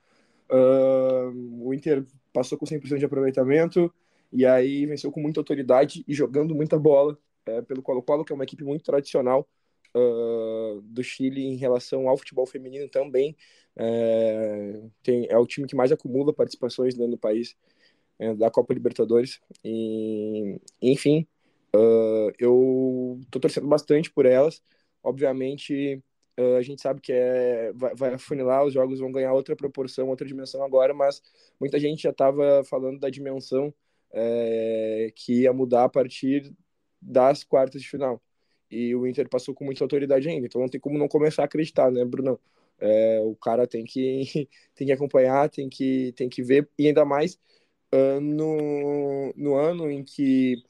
[0.48, 3.92] Uh, o Inter passou com 100% de aproveitamento
[4.32, 8.34] e aí venceu com muita autoridade e jogando muita bola é, pelo Colo-Colo, que é
[8.34, 9.48] uma equipe muito tradicional
[9.94, 13.36] uh, do Chile em relação ao futebol feminino também.
[13.76, 17.56] É, tem, é o time que mais acumula participações dentro do país
[18.18, 19.40] é, da Copa Libertadores.
[19.64, 21.26] E, enfim,
[21.74, 24.62] uh, eu tô torcendo bastante por elas.
[25.02, 26.02] Obviamente,
[26.38, 30.08] Uh, a gente sabe que é, vai, vai afunilar, os jogos vão ganhar outra proporção,
[30.08, 31.22] outra dimensão agora, mas
[31.58, 33.72] muita gente já estava falando da dimensão
[34.16, 36.52] é, que ia mudar a partir
[37.00, 38.22] das quartas de final.
[38.70, 41.44] E o Inter passou com muita autoridade ainda, então não tem como não começar a
[41.44, 42.40] acreditar, né, Bruno?
[42.78, 47.04] É, o cara tem que, tem que acompanhar, tem que, tem que ver, e ainda
[47.04, 47.38] mais
[47.94, 50.62] uh, no, no ano em que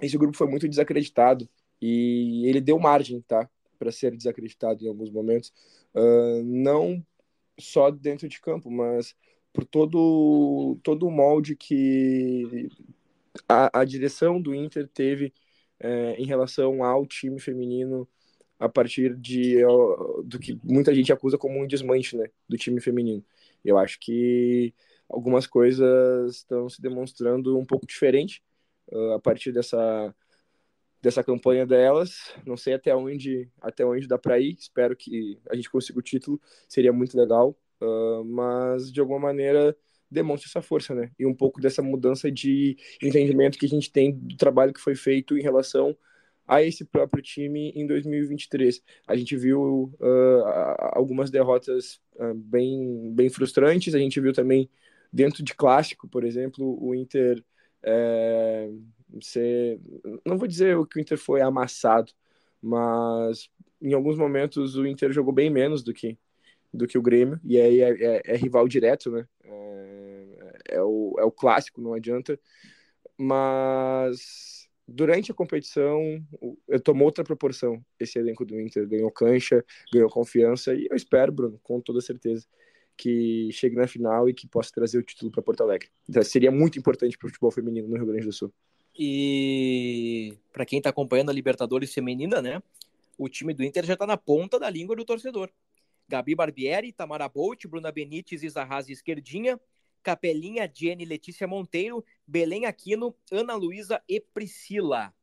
[0.00, 1.48] esse grupo foi muito desacreditado
[1.80, 3.48] e ele deu margem, tá?
[3.82, 5.52] para ser desacreditado em alguns momentos,
[5.94, 7.04] uh, não
[7.58, 9.14] só dentro de campo, mas
[9.52, 12.68] por todo, todo o molde que
[13.48, 15.32] a, a direção do Inter teve
[15.82, 18.08] uh, em relação ao time feminino
[18.58, 19.56] a partir de
[20.24, 23.24] do que muita gente acusa como um desmanche né, do time feminino.
[23.64, 24.72] Eu acho que
[25.08, 28.42] algumas coisas estão se demonstrando um pouco diferente
[28.92, 30.14] uh, a partir dessa
[31.02, 32.32] dessa campanha delas.
[32.46, 34.54] Não sei até onde até onde dá para ir.
[34.58, 36.40] Espero que a gente consiga o título.
[36.68, 37.56] Seria muito legal.
[37.82, 39.76] Uh, mas de alguma maneira
[40.08, 41.10] demonstra essa força, né?
[41.18, 44.94] E um pouco dessa mudança de entendimento que a gente tem do trabalho que foi
[44.94, 45.96] feito em relação
[46.46, 48.82] a esse próprio time em 2023.
[49.06, 50.44] A gente viu uh,
[50.92, 54.68] algumas derrotas uh, bem, bem frustrantes, a gente viu também
[55.12, 57.42] dentro de clássico, por exemplo, o Inter
[57.82, 58.70] é,
[59.20, 59.80] ser,
[60.24, 62.12] não vou dizer que o Inter foi amassado,
[62.60, 66.16] mas em alguns momentos o Inter jogou bem menos do que
[66.72, 69.26] do que o Grêmio e aí é, é, é rival direto, né?
[69.44, 72.38] É, é, o, é o clássico, não adianta.
[73.18, 76.00] Mas durante a competição,
[76.84, 78.86] tomou outra proporção esse elenco do Inter.
[78.88, 82.46] Ganhou cancha, ganhou confiança e eu espero, Bruno, com toda certeza,
[82.96, 85.88] que chegue na final e que possa trazer o título para Porto Alegre.
[86.08, 88.52] Então, seria muito importante para o futebol feminino no Rio Grande do Sul.
[88.98, 92.62] E para quem está acompanhando a Libertadores feminina, né?
[93.16, 95.50] O time do Inter já está na ponta da língua do torcedor.
[96.12, 99.58] Gabi Barbieri, Tamara Bolt, Bruna Benítez, Isarrazi Esquerdinha,
[100.02, 105.14] Capelinha, Jenny, Letícia Monteiro, Belém Aquino, Ana Luísa e Priscila.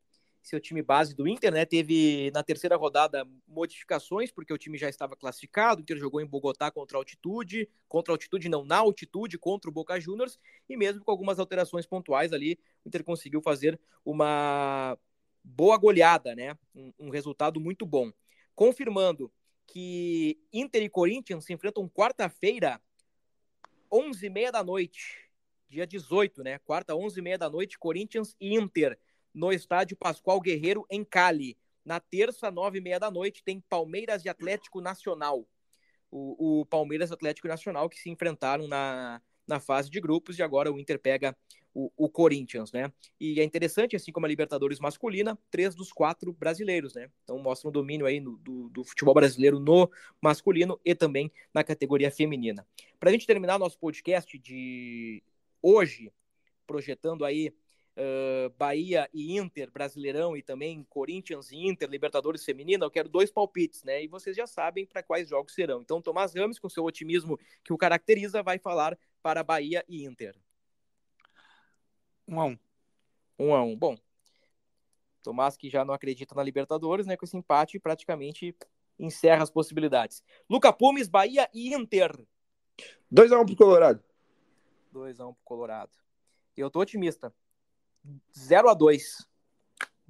[0.42, 1.64] Seu time base do Inter, né?
[1.64, 5.80] Teve na terceira rodada modificações, porque o time já estava classificado.
[5.80, 9.70] O Inter jogou em Bogotá contra a altitude, contra a altitude, não, na altitude, contra
[9.70, 14.98] o Boca Juniors, e mesmo com algumas alterações pontuais ali, o Inter conseguiu fazer uma
[15.44, 16.58] boa goleada, né?
[16.74, 18.12] Um, um resultado muito bom.
[18.56, 19.32] Confirmando
[19.72, 22.82] que Inter e Corinthians se enfrentam quarta-feira
[23.92, 25.30] 11h30 da noite,
[25.68, 26.60] dia 18, né?
[26.60, 29.00] Quarta, 11h30 da noite, Corinthians e Inter,
[29.34, 31.58] no estádio Pascoal Guerreiro, em Cali.
[31.86, 35.48] Na terça, 9h30 da noite, tem Palmeiras e Atlético Nacional.
[36.12, 40.44] O, o Palmeiras e Atlético Nacional que se enfrentaram na, na fase de grupos e
[40.44, 41.38] agora o Inter pega
[41.74, 42.92] o, o, Corinthians, né?
[43.20, 47.10] E é interessante, assim como a Libertadores masculina, três dos quatro brasileiros, né?
[47.24, 49.90] Então mostra um domínio aí no, do, do, futebol brasileiro no
[50.22, 52.66] masculino e também na categoria feminina.
[53.00, 55.24] Para a gente terminar nosso podcast de
[55.62, 56.12] hoje,
[56.66, 57.54] projetando aí
[58.00, 63.32] uh, Bahia e Inter, Brasileirão e também Corinthians e Inter, Libertadores feminina, eu quero dois
[63.32, 64.04] palpites, né?
[64.04, 65.82] E vocês já sabem para quais jogos serão.
[65.82, 70.36] Então, Tomás Ramos, com seu otimismo que o caracteriza, vai falar para Bahia e Inter.
[72.30, 72.60] Um a um.
[73.40, 73.76] Um a um.
[73.76, 73.98] Bom,
[75.24, 77.18] Tomás que já não acredita na Libertadores, né?
[77.18, 78.56] Com esse empate praticamente
[78.98, 80.24] encerra as possibilidades.
[80.50, 82.12] Luca Pumes, Bahia e Inter.
[83.12, 84.04] 2x1 um pro Colorado.
[84.94, 85.92] 2x1 um pro Colorado.
[86.56, 87.34] Eu tô otimista.
[88.34, 89.02] 0x2.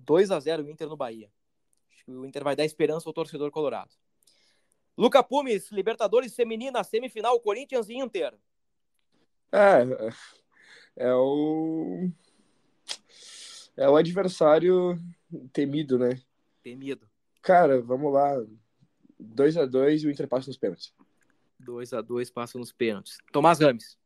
[0.06, 1.32] 2x0 o Inter no Bahia.
[1.92, 3.92] Acho que o Inter vai dar esperança ao torcedor colorado.
[4.98, 8.38] Luca Pumes, Libertadores Feminina, semifinal, Corinthians e Inter.
[9.52, 9.84] É,
[11.00, 12.12] é o.
[13.76, 15.00] É o adversário
[15.54, 16.22] temido, né?
[16.62, 17.10] Temido.
[17.42, 18.36] Cara, vamos lá.
[19.18, 20.94] 2 a 2 e o Inter passa nos pênaltis.
[21.60, 23.18] 2 a 2 passa nos pênaltis.
[23.32, 23.98] Tomás Rames.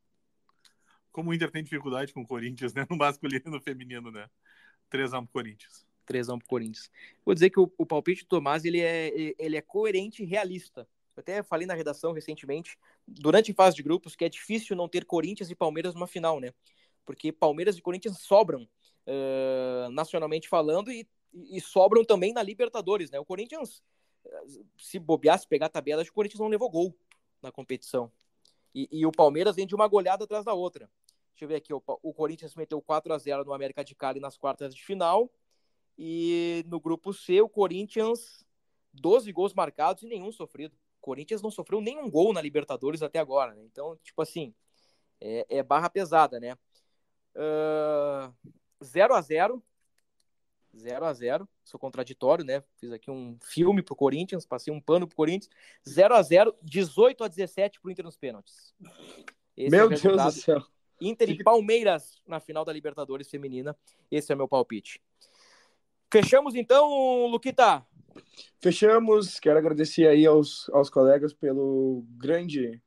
[1.12, 2.86] Como o Inter tem dificuldade com o Corinthians, né?
[2.90, 4.30] No masculino e no feminino, né?
[4.92, 5.86] 3x1 pro Corinthians.
[6.08, 6.92] 3x1 pro Corinthians.
[7.26, 10.88] Vou dizer que o, o palpite do Tomás ele é, ele é coerente e realista.
[11.16, 12.78] Eu até falei na redação recentemente,
[13.08, 16.40] durante a fase de grupos, que é difícil não ter Corinthians e Palmeiras numa final,
[16.40, 16.52] né?
[17.06, 18.68] Porque Palmeiras e Corinthians sobram,
[19.08, 23.20] uh, nacionalmente falando, e, e, sobram também na Libertadores, né?
[23.20, 23.84] O Corinthians,
[24.78, 26.96] se bobear, se pegar a tabela, acho que o Corinthians não levou gol
[27.42, 28.12] na competição.
[28.74, 30.90] E, e, o Palmeiras vem de uma goleada atrás da outra.
[31.32, 34.20] Deixa eu ver aqui, o, o Corinthians meteu 4 a 0 no América de Cali
[34.20, 35.32] nas quartas de final.
[35.98, 38.46] E no grupo C, o Corinthians,
[38.94, 40.76] 12 gols marcados e nenhum sofrido.
[41.00, 43.64] Corinthians não sofreu nenhum gol na Libertadores até agora, né?
[43.64, 44.54] Então, tipo assim,
[45.20, 46.58] é, é barra pesada, né?
[47.36, 48.34] Uh,
[48.84, 49.64] 0 a 0
[50.76, 52.64] 0 a 0 sou contraditório, né?
[52.78, 55.54] Fiz aqui um filme pro Corinthians, passei um pano pro Corinthians.
[55.88, 58.74] 0 a 0 18 a 17 pro Inter nos pênaltis.
[59.56, 60.66] Esse meu é Deus do céu.
[61.00, 63.76] Inter e Palmeiras na final da Libertadores feminina.
[64.10, 65.02] Esse é o meu palpite.
[66.12, 67.86] Fechamos então, Luquita.
[68.62, 69.40] Fechamos.
[69.40, 72.82] Quero agradecer aí aos, aos colegas pelo grande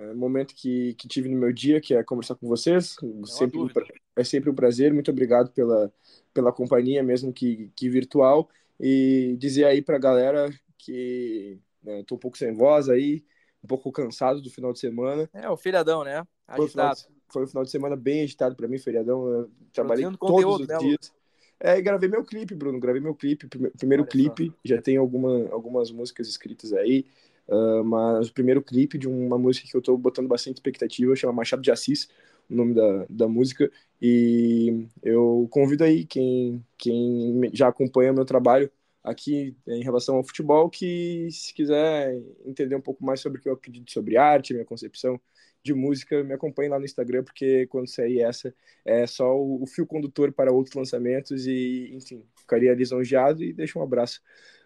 [0.00, 2.96] é, momento que, que tive no meu dia, que é conversar com vocês.
[3.26, 3.68] Sempre um,
[4.16, 4.92] é sempre um prazer.
[4.92, 5.92] Muito obrigado pela,
[6.32, 8.48] pela companhia, mesmo que, que virtual.
[8.78, 13.22] E dizer aí para a galera que né, tô um pouco sem voz aí,
[13.62, 15.28] um pouco cansado do final de semana.
[15.34, 16.26] É, o feriadão, né?
[16.56, 19.28] Foi, final de, foi um final de semana bem agitado para mim, feriadão.
[19.28, 21.12] Eu trabalhei todos os né, dias.
[21.58, 22.80] É, gravei meu clipe, Bruno.
[22.80, 23.46] Gravei meu clipe,
[23.76, 24.46] primeiro Olha clipe.
[24.46, 24.54] Só.
[24.64, 27.04] Já tem alguma, algumas músicas escritas aí.
[27.50, 31.32] Uh, mas o primeiro clipe de uma música que eu tô botando bastante expectativa chama
[31.32, 32.08] Machado de Assis,
[32.48, 33.70] o nome da, da música.
[34.00, 38.70] E eu convido aí quem, quem já acompanha meu trabalho
[39.02, 43.48] aqui em relação ao futebol, que se quiser entender um pouco mais sobre o que
[43.48, 45.20] eu acredito sobre arte, minha concepção
[45.62, 49.86] de música, me acompanhe lá no Instagram, porque quando sair essa, é só o, fio
[49.86, 54.22] condutor para outros lançamentos e, enfim, ficaria lisonjeado e deixo um abraço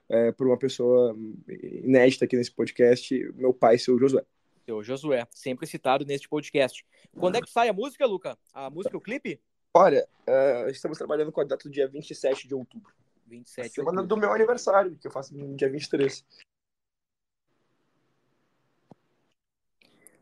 [0.08, 1.16] é, para uma pessoa
[1.48, 4.24] inédita aqui nesse podcast, meu pai, seu Josué.
[4.64, 6.84] Seu Josué, sempre citado neste podcast.
[7.18, 8.38] Quando é que sai a música, Luca?
[8.52, 9.40] A música, o clipe?
[9.74, 12.92] Olha, uh, estamos trabalhando com a data do dia 27 de outubro.
[13.26, 16.24] 27 de semana do meu aniversário, que eu faço no dia 23.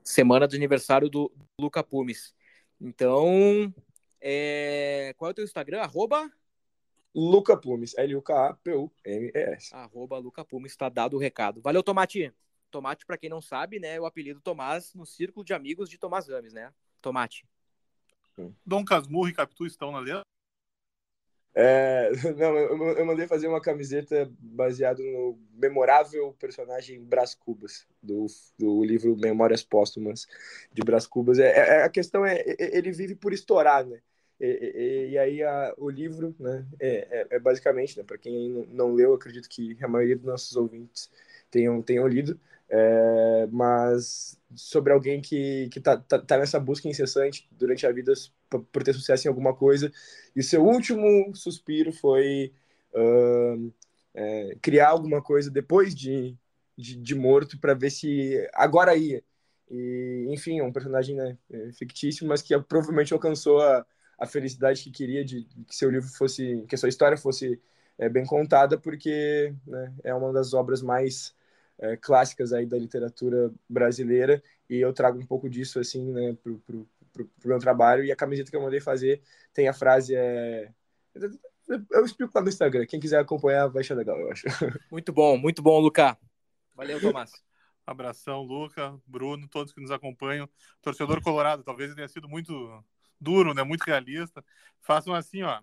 [0.02, 2.34] semana de aniversário do Luca Pumes.
[2.80, 3.72] Então,
[4.20, 5.14] é...
[5.16, 5.80] qual é o teu Instagram?
[5.80, 6.30] Arroba?
[7.14, 9.74] Luca Pumes, L-U-K-A-P-U-M-E-S.
[9.74, 11.60] Arroba Luca Pumes, está dado o recado.
[11.60, 12.32] Valeu, Tomate.
[12.70, 16.26] Tomate, para quem não sabe, né, o apelido Tomás no círculo de amigos de Tomás
[16.26, 16.72] Rames, né?
[17.02, 17.46] Tomate.
[18.64, 20.22] Dom Casmurro e Capitu estão na letra?
[21.54, 28.26] É, não, eu, eu, mandei fazer uma camiseta baseada no memorável personagem Brás Cubas, do,
[28.58, 30.26] do livro Memórias Póstumas
[30.72, 31.38] de Brás Cubas.
[31.38, 34.00] É, é, a questão é, ele vive por estourar, né?
[34.42, 38.50] E, e, e aí a, o livro, né, é, é, é basicamente, né, para quem
[38.50, 41.08] não, não leu, acredito que a maioria dos nossos ouvintes
[41.48, 42.38] tenham, tenham lido,
[42.68, 48.12] é, mas sobre alguém que, que tá, tá, tá, nessa busca incessante durante a vida
[48.72, 49.92] por ter sucesso em alguma coisa,
[50.34, 52.52] e seu último suspiro foi
[52.94, 53.72] uh,
[54.14, 56.36] é, criar alguma coisa depois de,
[56.76, 59.22] de, de morto para ver se agora ia.
[59.70, 63.86] E, enfim, é um personagem né, é, fictício, mas que provavelmente alcançou a,
[64.22, 67.60] a felicidade que queria de, de que seu livro fosse, que a sua história fosse
[67.98, 71.34] é, bem contada, porque né, é uma das obras mais
[71.76, 76.60] é, clássicas aí da literatura brasileira e eu trago um pouco disso assim né pro,
[76.60, 79.20] pro, pro, pro, meu trabalho e a camiseta que eu mandei fazer
[79.52, 80.70] tem a frase é
[81.90, 84.46] eu explico lá no Instagram quem quiser acompanhar vai achar legal eu acho.
[84.88, 86.16] Muito bom muito bom Luca.
[86.76, 87.32] Valeu Tomás.
[87.84, 90.48] Abração Luca Bruno todos que nos acompanham.
[90.80, 92.54] Torcedor colorado talvez tenha sido muito
[93.22, 94.44] duro né muito realista
[94.80, 95.60] façam assim ó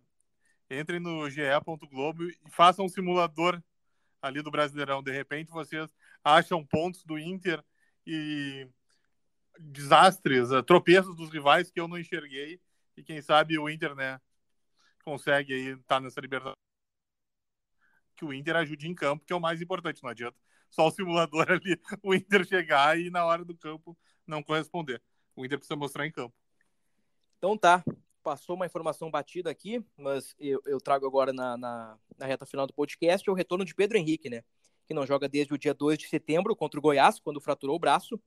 [0.69, 3.61] entrem no ge.globo e façam um simulador
[4.21, 5.01] ali do Brasileirão.
[5.01, 5.89] De repente, vocês
[6.23, 7.63] acham pontos do Inter
[8.05, 8.67] e
[9.59, 12.61] desastres, eh, tropeços dos rivais que eu não enxerguei.
[12.97, 14.19] E quem sabe o Inter, né,
[15.03, 16.55] consegue aí estar tá nessa liberdade.
[18.15, 20.03] Que o Inter ajude em campo, que é o mais importante.
[20.03, 20.37] Não adianta
[20.69, 23.97] só o simulador ali, o Inter chegar e na hora do campo
[24.27, 25.01] não corresponder.
[25.35, 26.35] O Inter precisa mostrar em campo.
[27.39, 27.83] Então tá
[28.21, 32.67] passou uma informação batida aqui, mas eu, eu trago agora na, na, na, reta final
[32.67, 34.43] do podcast, é o retorno de Pedro Henrique, né?
[34.85, 37.79] Que não joga desde o dia 2 de setembro contra o Goiás, quando fraturou o
[37.79, 38.19] braço.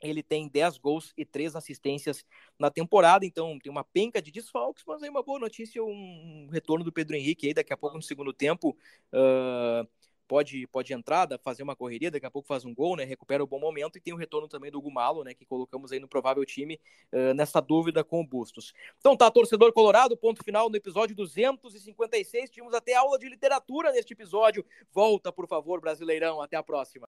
[0.00, 2.24] Ele tem 10 gols e 3 assistências
[2.58, 6.84] na temporada, então tem uma penca de desfalques, mas aí uma boa notícia, um retorno
[6.84, 8.74] do Pedro Henrique aí daqui a pouco no segundo tempo.
[9.12, 9.86] Uh,
[10.30, 13.02] pode, pode entrar, fazer uma correria, daqui a pouco faz um gol, né?
[13.02, 15.34] Recupera o bom momento e tem o retorno também do Gumalo, né?
[15.34, 16.78] Que colocamos aí no provável time
[17.12, 18.72] uh, nessa dúvida com o Bustos.
[19.00, 22.48] Então tá, torcedor colorado, ponto final no episódio 256.
[22.48, 24.64] Tivemos até aula de literatura neste episódio.
[24.92, 26.40] Volta, por favor, Brasileirão.
[26.40, 26.98] Até a próxima.